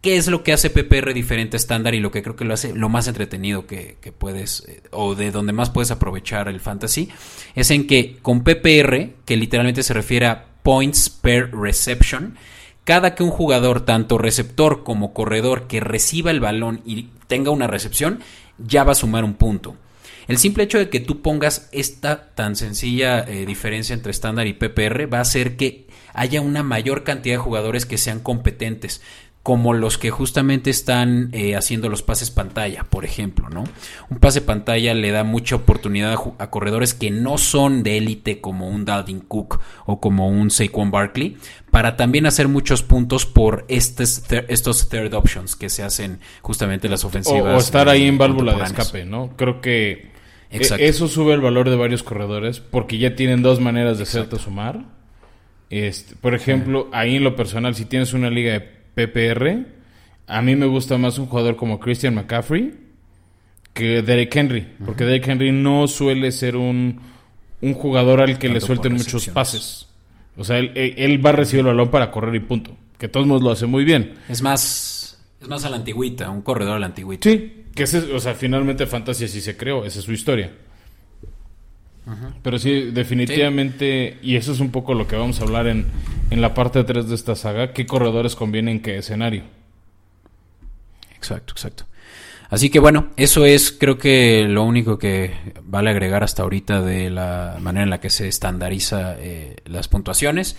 qué 0.00 0.16
es 0.16 0.28
lo 0.28 0.42
que 0.42 0.52
hace 0.52 0.70
PPR 0.70 1.12
diferente 1.12 1.56
estándar 1.56 1.94
y 1.94 2.00
lo 2.00 2.10
que 2.10 2.22
creo 2.22 2.36
que 2.36 2.44
lo 2.44 2.54
hace 2.54 2.74
lo 2.74 2.88
más 2.88 3.06
entretenido 3.08 3.66
que, 3.66 3.96
puedes, 4.16 4.64
eh, 4.68 4.82
o 4.92 5.14
de 5.14 5.30
donde 5.30 5.52
más 5.52 5.70
puedes 5.70 5.90
aprovechar 5.90 6.48
el 6.48 6.60
fantasy, 6.60 7.10
es 7.54 7.70
en 7.70 7.86
que 7.86 8.18
con 8.22 8.42
PPR, 8.42 9.14
que 9.24 9.36
literalmente 9.36 9.82
se 9.82 9.94
refiere 9.94 10.26
a 10.26 10.46
points 10.62 11.08
per 11.10 11.54
reception, 11.54 12.36
cada 12.84 13.14
que 13.14 13.22
un 13.22 13.30
jugador, 13.30 13.84
tanto 13.84 14.18
receptor 14.18 14.82
como 14.82 15.12
corredor, 15.12 15.66
que 15.66 15.80
reciba 15.80 16.30
el 16.30 16.40
balón 16.40 16.80
y 16.84 17.08
tenga 17.26 17.50
una 17.50 17.66
recepción, 17.66 18.20
ya 18.58 18.84
va 18.84 18.92
a 18.92 18.96
sumar 18.96 19.24
un 19.24 19.34
punto. 19.34 19.76
El 20.28 20.38
simple 20.38 20.64
hecho 20.64 20.78
de 20.78 20.90
que 20.90 21.00
tú 21.00 21.22
pongas 21.22 21.68
esta 21.72 22.30
tan 22.34 22.54
sencilla 22.54 23.20
eh, 23.20 23.46
diferencia 23.46 23.94
entre 23.94 24.12
estándar 24.12 24.46
y 24.46 24.52
PPR 24.52 25.12
va 25.12 25.18
a 25.18 25.22
hacer 25.22 25.56
que 25.56 25.88
haya 26.12 26.40
una 26.40 26.62
mayor 26.62 27.04
cantidad 27.04 27.34
de 27.34 27.42
jugadores 27.42 27.86
que 27.86 27.98
sean 27.98 28.20
competentes 28.20 29.00
como 29.42 29.72
los 29.72 29.96
que 29.96 30.10
justamente 30.10 30.68
están 30.68 31.30
eh, 31.32 31.56
haciendo 31.56 31.88
los 31.88 32.02
pases 32.02 32.30
pantalla, 32.30 32.84
por 32.84 33.06
ejemplo, 33.06 33.48
¿no? 33.48 33.64
Un 34.10 34.18
pase 34.18 34.42
pantalla 34.42 34.92
le 34.92 35.10
da 35.10 35.24
mucha 35.24 35.56
oportunidad 35.56 36.12
a, 36.38 36.50
corredores 36.50 36.92
que 36.92 37.10
no 37.10 37.38
son 37.38 37.82
de 37.82 37.96
élite 37.96 38.42
como 38.42 38.68
un 38.68 38.84
Dalvin 38.84 39.20
Cook 39.20 39.60
o 39.86 39.98
como 39.98 40.28
un 40.28 40.50
Saquon 40.50 40.90
Barkley 40.90 41.38
para 41.70 41.96
también 41.96 42.26
hacer 42.26 42.48
muchos 42.48 42.82
puntos 42.82 43.24
por 43.24 43.64
estos, 43.68 44.24
estos 44.48 44.90
third 44.90 45.14
options 45.14 45.56
que 45.56 45.70
se 45.70 45.82
hacen 45.82 46.20
justamente 46.42 46.90
las 46.90 47.04
ofensivas. 47.04 47.54
O, 47.54 47.58
estar 47.58 47.88
ahí 47.88 48.06
en 48.06 48.18
válvula 48.18 48.54
de 48.54 48.64
escape, 48.64 49.06
¿no? 49.06 49.30
Creo 49.36 49.62
que 49.62 50.10
e, 50.50 50.60
eso 50.86 51.08
sube 51.08 51.32
el 51.32 51.40
valor 51.40 51.70
de 51.70 51.76
varios 51.76 52.02
corredores 52.02 52.60
porque 52.60 52.98
ya 52.98 53.14
tienen 53.16 53.40
dos 53.40 53.58
maneras 53.58 53.96
de 53.96 54.02
hacerte 54.02 54.38
sumar. 54.38 54.84
Este, 55.70 56.14
por 56.16 56.34
ejemplo, 56.34 56.88
ahí 56.92 57.16
en 57.16 57.24
lo 57.24 57.36
personal, 57.36 57.74
si 57.74 57.86
tienes 57.86 58.12
una 58.12 58.28
liga 58.28 58.52
de 58.52 58.79
PPR, 59.08 59.66
a 60.26 60.42
mí 60.42 60.56
me 60.56 60.66
gusta 60.66 60.98
más 60.98 61.18
un 61.18 61.26
jugador 61.26 61.56
como 61.56 61.80
Christian 61.80 62.14
McCaffrey 62.14 62.74
que 63.72 64.02
Derek 64.02 64.34
Henry, 64.34 64.66
porque 64.84 65.04
Derek 65.04 65.28
Henry 65.28 65.52
no 65.52 65.86
suele 65.88 66.32
ser 66.32 66.56
un, 66.56 67.00
un 67.60 67.74
jugador 67.74 68.20
al 68.20 68.38
que 68.38 68.48
le 68.48 68.60
suelten 68.60 68.94
muchos 68.94 69.28
pases. 69.28 69.86
O 70.36 70.44
sea, 70.44 70.58
él, 70.58 71.24
va 71.24 71.30
a 71.30 71.32
recibir 71.34 71.60
el 71.60 71.66
balón 71.66 71.90
para 71.90 72.10
correr 72.10 72.34
y 72.34 72.40
punto. 72.40 72.76
Que 72.98 73.08
todos 73.08 73.26
modos 73.26 73.42
lo 73.42 73.50
hace 73.50 73.66
muy 73.66 73.84
bien. 73.84 74.14
Es 74.28 74.42
más, 74.42 75.18
es 75.40 75.48
más 75.48 75.64
a 75.64 75.70
la 75.70 75.76
antigüita, 75.76 76.30
un 76.30 76.42
corredor 76.42 76.76
a 76.76 76.78
la 76.78 76.86
antigüita. 76.86 77.28
Sí, 77.28 77.64
que 77.74 77.84
ese, 77.84 77.98
o 77.98 78.20
sea, 78.20 78.34
finalmente 78.34 78.86
Fantasy 78.86 79.24
así 79.24 79.40
se 79.40 79.56
creó, 79.56 79.84
esa 79.84 79.98
es 79.98 80.04
su 80.04 80.12
historia. 80.12 80.52
Pero 82.42 82.58
sí, 82.58 82.90
definitivamente, 82.90 84.18
y 84.22 84.36
eso 84.36 84.52
es 84.52 84.60
un 84.60 84.70
poco 84.70 84.94
lo 84.94 85.06
que 85.06 85.16
vamos 85.16 85.40
a 85.40 85.44
hablar 85.44 85.66
en, 85.66 85.86
en 86.30 86.40
la 86.40 86.54
parte 86.54 86.84
3 86.84 87.08
de 87.08 87.14
esta 87.14 87.34
saga, 87.34 87.72
qué 87.72 87.86
corredores 87.86 88.36
convienen 88.36 88.76
en 88.76 88.82
qué 88.82 88.98
escenario. 88.98 89.42
Exacto, 91.16 91.52
exacto. 91.52 91.84
Así 92.50 92.68
que 92.68 92.80
bueno, 92.80 93.10
eso 93.16 93.44
es 93.44 93.70
creo 93.70 93.96
que 93.96 94.44
lo 94.48 94.64
único 94.64 94.98
que 94.98 95.32
vale 95.62 95.90
agregar 95.90 96.24
hasta 96.24 96.42
ahorita 96.42 96.82
de 96.82 97.08
la 97.08 97.56
manera 97.60 97.84
en 97.84 97.90
la 97.90 98.00
que 98.00 98.10
se 98.10 98.26
estandariza 98.26 99.14
eh, 99.18 99.56
las 99.66 99.86
puntuaciones. 99.86 100.56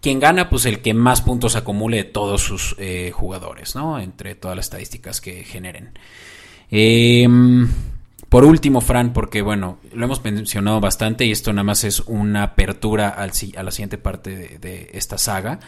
Quien 0.00 0.18
gana, 0.18 0.50
pues 0.50 0.66
el 0.66 0.80
que 0.80 0.94
más 0.94 1.22
puntos 1.22 1.54
acumule 1.54 1.98
de 1.98 2.04
todos 2.04 2.42
sus 2.42 2.74
eh, 2.78 3.12
jugadores, 3.14 3.76
¿no? 3.76 4.00
Entre 4.00 4.34
todas 4.34 4.56
las 4.56 4.66
estadísticas 4.66 5.20
que 5.20 5.44
generen. 5.44 5.96
Eh, 6.72 7.28
por 8.32 8.46
último, 8.46 8.80
Fran, 8.80 9.12
porque 9.12 9.42
bueno, 9.42 9.78
lo 9.92 10.06
hemos 10.06 10.24
mencionado 10.24 10.80
bastante 10.80 11.26
y 11.26 11.32
esto 11.32 11.52
nada 11.52 11.64
más 11.64 11.84
es 11.84 12.00
una 12.00 12.44
apertura 12.44 13.10
al, 13.10 13.30
a 13.58 13.62
la 13.62 13.70
siguiente 13.70 13.98
parte 13.98 14.58
de, 14.58 14.88
esta 14.94 15.18
saga. 15.18 15.60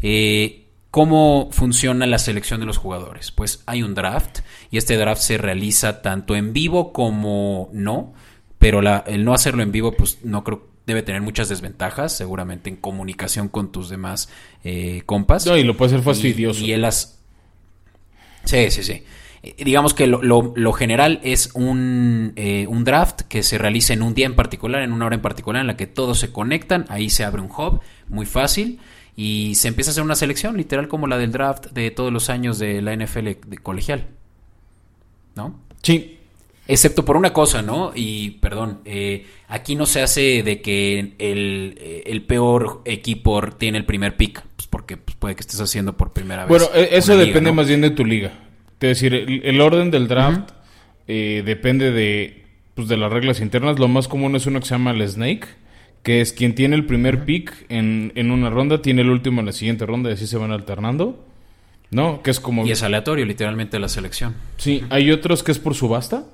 Eh, 0.00 0.64
¿Cómo 0.90 1.50
funciona 1.52 2.06
la 2.06 2.18
selección 2.18 2.60
de 2.60 2.64
los 2.64 2.78
jugadores? 2.78 3.32
Pues 3.32 3.62
hay 3.66 3.82
un 3.82 3.94
draft 3.94 4.38
y 4.70 4.78
este 4.78 4.96
draft 4.96 5.20
se 5.20 5.36
realiza 5.36 6.00
tanto 6.00 6.34
en 6.34 6.54
vivo 6.54 6.94
como 6.94 7.68
no, 7.74 8.14
pero 8.58 8.80
el 9.04 9.22
no 9.22 9.34
hacerlo 9.34 9.62
en 9.62 9.70
vivo 9.70 9.92
pues 9.92 10.20
no 10.24 10.42
creo 10.42 10.70
debe 10.86 11.02
tener 11.02 11.20
muchas 11.20 11.50
desventajas, 11.50 12.16
seguramente 12.16 12.70
en 12.70 12.76
comunicación 12.76 13.48
con 13.50 13.72
tus 13.72 13.90
demás 13.90 14.30
eh, 14.64 15.02
compas. 15.04 15.44
No, 15.44 15.58
y 15.58 15.64
lo 15.64 15.76
puede 15.76 15.90
ser 15.90 16.00
fastidioso. 16.00 16.62
Y, 16.62 16.68
y 16.68 16.72
él 16.72 16.80
las... 16.80 17.20
Sí, 18.44 18.70
sí, 18.70 18.82
sí. 18.82 19.02
Eh, 19.46 19.64
digamos 19.64 19.94
que 19.94 20.08
lo, 20.08 20.72
general 20.72 21.20
es 21.22 21.50
un, 21.54 22.32
eh, 22.34 22.66
un, 22.68 22.84
draft 22.84 23.22
que 23.22 23.44
se 23.44 23.58
realiza 23.58 23.92
en 23.92 24.02
un 24.02 24.12
día 24.12 24.26
en 24.26 24.34
particular, 24.34 24.82
en 24.82 24.92
una 24.92 25.06
hora 25.06 25.14
en 25.14 25.22
particular, 25.22 25.60
en 25.60 25.68
la 25.68 25.76
que 25.76 25.86
todos 25.86 26.18
se 26.18 26.32
conectan, 26.32 26.84
ahí 26.88 27.10
se 27.10 27.24
abre 27.24 27.42
un 27.42 27.50
hub, 27.50 27.80
muy 28.08 28.26
fácil, 28.26 28.80
y 29.14 29.54
se 29.54 29.68
empieza 29.68 29.90
a 29.90 29.92
hacer 29.92 30.02
una 30.02 30.16
selección, 30.16 30.56
literal 30.56 30.88
como 30.88 31.06
la 31.06 31.16
del 31.16 31.30
draft 31.30 31.66
de 31.66 31.92
todos 31.92 32.12
los 32.12 32.28
años 32.28 32.58
de 32.58 32.82
la 32.82 32.96
NFL 32.96 33.24
de 33.46 33.58
colegial. 33.62 34.08
¿No? 35.36 35.60
Sí. 35.82 36.18
Excepto 36.66 37.04
por 37.04 37.16
una 37.16 37.32
cosa, 37.32 37.62
¿no? 37.62 37.92
Y 37.94 38.30
perdón, 38.30 38.80
eh, 38.84 39.26
aquí 39.46 39.76
no 39.76 39.86
se 39.86 40.02
hace 40.02 40.42
de 40.42 40.60
que 40.60 41.14
el, 41.20 42.02
el, 42.04 42.22
peor 42.22 42.82
equipo 42.84 43.40
tiene 43.56 43.78
el 43.78 43.84
primer 43.84 44.16
pick, 44.16 44.42
pues 44.56 44.66
porque 44.66 44.96
pues, 44.96 45.16
puede 45.16 45.36
que 45.36 45.42
estés 45.42 45.60
haciendo 45.60 45.96
por 45.96 46.12
primera 46.12 46.44
vez. 46.44 46.48
Bueno, 46.48 46.66
e, 46.74 46.96
eso 46.96 47.16
depende 47.16 47.52
más 47.52 47.68
bien 47.68 47.82
de 47.82 47.90
tu 47.90 48.04
liga. 48.04 48.45
Es 48.80 49.00
decir, 49.00 49.14
el, 49.14 49.60
orden 49.60 49.90
del 49.90 50.06
draft 50.06 50.50
eh, 51.08 51.42
depende 51.46 51.92
de, 51.92 52.44
pues, 52.74 52.88
de 52.88 52.96
las 52.96 53.10
reglas 53.10 53.40
internas. 53.40 53.78
Lo 53.78 53.88
más 53.88 54.06
común 54.06 54.36
es 54.36 54.46
uno 54.46 54.60
que 54.60 54.66
se 54.66 54.74
llama 54.74 54.90
el 54.90 55.08
Snake, 55.08 55.46
que 56.02 56.20
es 56.20 56.32
quien 56.32 56.54
tiene 56.54 56.76
el 56.76 56.84
primer 56.84 57.24
pick 57.24 57.66
en, 57.70 58.12
en 58.14 58.30
una 58.30 58.50
ronda, 58.50 58.82
tiene 58.82 59.02
el 59.02 59.10
último 59.10 59.40
en 59.40 59.46
la 59.46 59.52
siguiente 59.52 59.86
ronda 59.86 60.10
y 60.10 60.12
así 60.12 60.26
se 60.26 60.36
van 60.36 60.52
alternando. 60.52 61.24
¿No? 61.90 62.20
Que 62.22 62.32
es 62.32 62.40
como... 62.40 62.66
Y 62.66 62.72
es 62.72 62.82
aleatorio, 62.82 63.24
literalmente, 63.24 63.78
la 63.78 63.88
selección. 63.88 64.34
Sí, 64.56 64.82
hay 64.90 65.10
otros 65.12 65.42
que 65.42 65.52
es 65.52 65.58
por 65.58 65.74
subasta. 65.74 66.24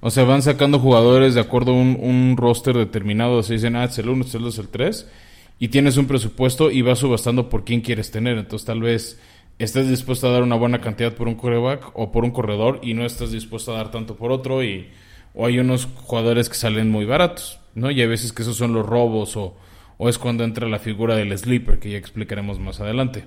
O 0.00 0.10
sea, 0.10 0.24
van 0.24 0.42
sacando 0.42 0.78
jugadores 0.78 1.34
de 1.34 1.40
acuerdo 1.40 1.72
a 1.72 1.74
un, 1.74 1.98
un 2.00 2.36
roster 2.36 2.76
determinado. 2.76 3.42
Se 3.42 3.54
dicen, 3.54 3.74
ah, 3.74 3.84
es 3.84 3.98
el 3.98 4.08
1, 4.08 4.24
es 4.24 4.34
el 4.34 4.42
2, 4.42 4.54
es 4.54 4.60
el 4.60 4.68
3. 4.68 5.10
Y 5.58 5.68
tienes 5.68 5.96
un 5.96 6.06
presupuesto 6.06 6.70
y 6.70 6.82
vas 6.82 7.00
subastando 7.00 7.48
por 7.48 7.64
quién 7.64 7.80
quieres 7.80 8.10
tener. 8.10 8.38
Entonces, 8.38 8.64
tal 8.64 8.80
vez 8.80 9.20
estés 9.58 9.88
dispuesto 9.88 10.28
a 10.28 10.32
dar 10.32 10.42
una 10.42 10.56
buena 10.56 10.80
cantidad 10.80 11.12
por 11.14 11.28
un 11.28 11.34
coreback 11.34 11.92
o 11.94 12.12
por 12.12 12.24
un 12.24 12.30
corredor 12.30 12.80
y 12.82 12.94
no 12.94 13.04
estás 13.04 13.30
dispuesto 13.30 13.72
a 13.72 13.78
dar 13.78 13.90
tanto 13.90 14.16
por 14.16 14.32
otro 14.32 14.62
y 14.62 14.88
o 15.34 15.46
hay 15.46 15.58
unos 15.58 15.88
jugadores 15.96 16.48
que 16.48 16.54
salen 16.54 16.90
muy 16.90 17.04
baratos, 17.04 17.58
¿no? 17.74 17.90
Y 17.90 18.00
hay 18.00 18.06
veces 18.06 18.32
que 18.32 18.42
esos 18.42 18.56
son 18.56 18.72
los 18.72 18.86
robos 18.86 19.36
o, 19.36 19.56
o 19.98 20.08
es 20.08 20.18
cuando 20.18 20.44
entra 20.44 20.68
la 20.68 20.78
figura 20.78 21.16
del 21.16 21.36
sleeper 21.36 21.78
que 21.80 21.90
ya 21.90 21.98
explicaremos 21.98 22.60
más 22.60 22.80
adelante. 22.80 23.24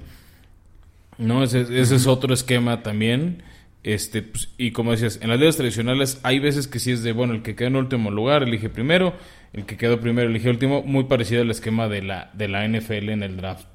¿No? 1.17 1.43
Ese, 1.43 1.61
ese 1.61 1.95
es 1.95 2.07
otro 2.07 2.33
esquema 2.33 2.83
también. 2.83 3.43
Este, 3.83 4.21
pues, 4.21 4.49
y 4.57 4.71
como 4.71 4.91
decías, 4.91 5.19
en 5.21 5.29
las 5.29 5.39
ligas 5.39 5.57
tradicionales 5.57 6.19
hay 6.23 6.39
veces 6.39 6.67
que 6.67 6.79
sí 6.79 6.91
es 6.91 7.03
de, 7.03 7.11
bueno, 7.11 7.33
el 7.33 7.41
que 7.41 7.55
quedó 7.55 7.67
en 7.67 7.75
último 7.77 8.11
lugar 8.11 8.43
elige 8.43 8.69
primero, 8.69 9.13
el 9.53 9.65
que 9.65 9.77
quedó 9.77 9.99
primero 9.99 10.29
elige 10.29 10.49
último, 10.49 10.83
muy 10.83 11.05
parecido 11.05 11.41
al 11.41 11.51
esquema 11.51 11.87
de 11.87 12.01
la, 12.03 12.31
de 12.33 12.47
la 12.47 12.67
NFL 12.67 13.09
en 13.09 13.23
el 13.23 13.37
draft 13.37 13.65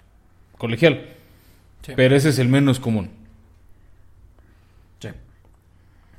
colegial. 0.59 1.07
Pero 1.97 2.17
ese 2.17 2.29
es 2.29 2.39
el 2.39 2.49
menos 2.49 2.79
común. 2.81 3.11
Sí. 5.01 5.09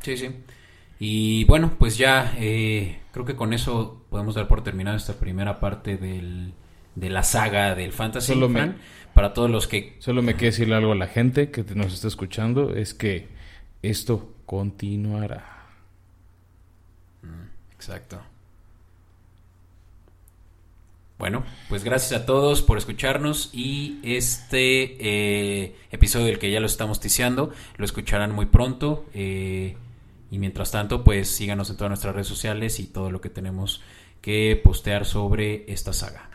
Sí, 0.01 0.17
sí. 0.17 0.29
Y 0.99 1.43
bueno, 1.45 1.75
pues 1.77 1.97
ya 1.97 2.33
eh, 2.37 2.99
creo 3.11 3.25
que 3.25 3.35
con 3.35 3.53
eso 3.53 4.05
podemos 4.09 4.35
dar 4.35 4.47
por 4.47 4.63
terminada 4.63 4.97
esta 4.97 5.13
primera 5.13 5.59
parte 5.59 5.97
del, 5.97 6.53
de 6.95 7.09
la 7.09 7.23
saga 7.23 7.75
del 7.75 7.91
Fantasy. 7.91 8.33
Solo 8.33 8.49
para 9.13 9.33
todos 9.33 9.49
los 9.49 9.67
que... 9.67 9.95
Solo 9.99 10.21
me 10.21 10.35
queda 10.35 10.49
decirle 10.49 10.75
algo 10.75 10.93
a 10.93 10.95
la 10.95 11.07
gente 11.07 11.51
que 11.51 11.63
nos 11.75 11.93
está 11.93 12.07
escuchando, 12.07 12.75
es 12.75 12.93
que 12.93 13.27
esto 13.81 14.33
continuará. 14.45 15.67
Mm, 17.21 17.73
exacto. 17.73 18.21
Bueno, 21.23 21.45
pues 21.69 21.85
gracias 21.85 22.19
a 22.21 22.25
todos 22.25 22.61
por 22.61 22.77
escucharnos 22.77 23.49
y 23.53 23.97
este 24.03 24.97
eh, 24.99 25.73
episodio 25.89 26.25
del 26.25 26.37
que 26.37 26.51
ya 26.51 26.59
lo 26.59 26.65
estamos 26.65 26.99
ticiando 26.99 27.49
lo 27.77 27.85
escucharán 27.85 28.33
muy 28.33 28.45
pronto 28.47 29.05
eh, 29.13 29.77
y 30.29 30.37
mientras 30.37 30.71
tanto 30.71 31.05
pues 31.05 31.29
síganos 31.29 31.69
en 31.69 31.77
todas 31.77 31.91
nuestras 31.91 32.13
redes 32.13 32.27
sociales 32.27 32.77
y 32.81 32.87
todo 32.87 33.09
lo 33.09 33.21
que 33.21 33.29
tenemos 33.29 33.81
que 34.19 34.59
postear 34.61 35.05
sobre 35.05 35.63
esta 35.71 35.93
saga. 35.93 36.29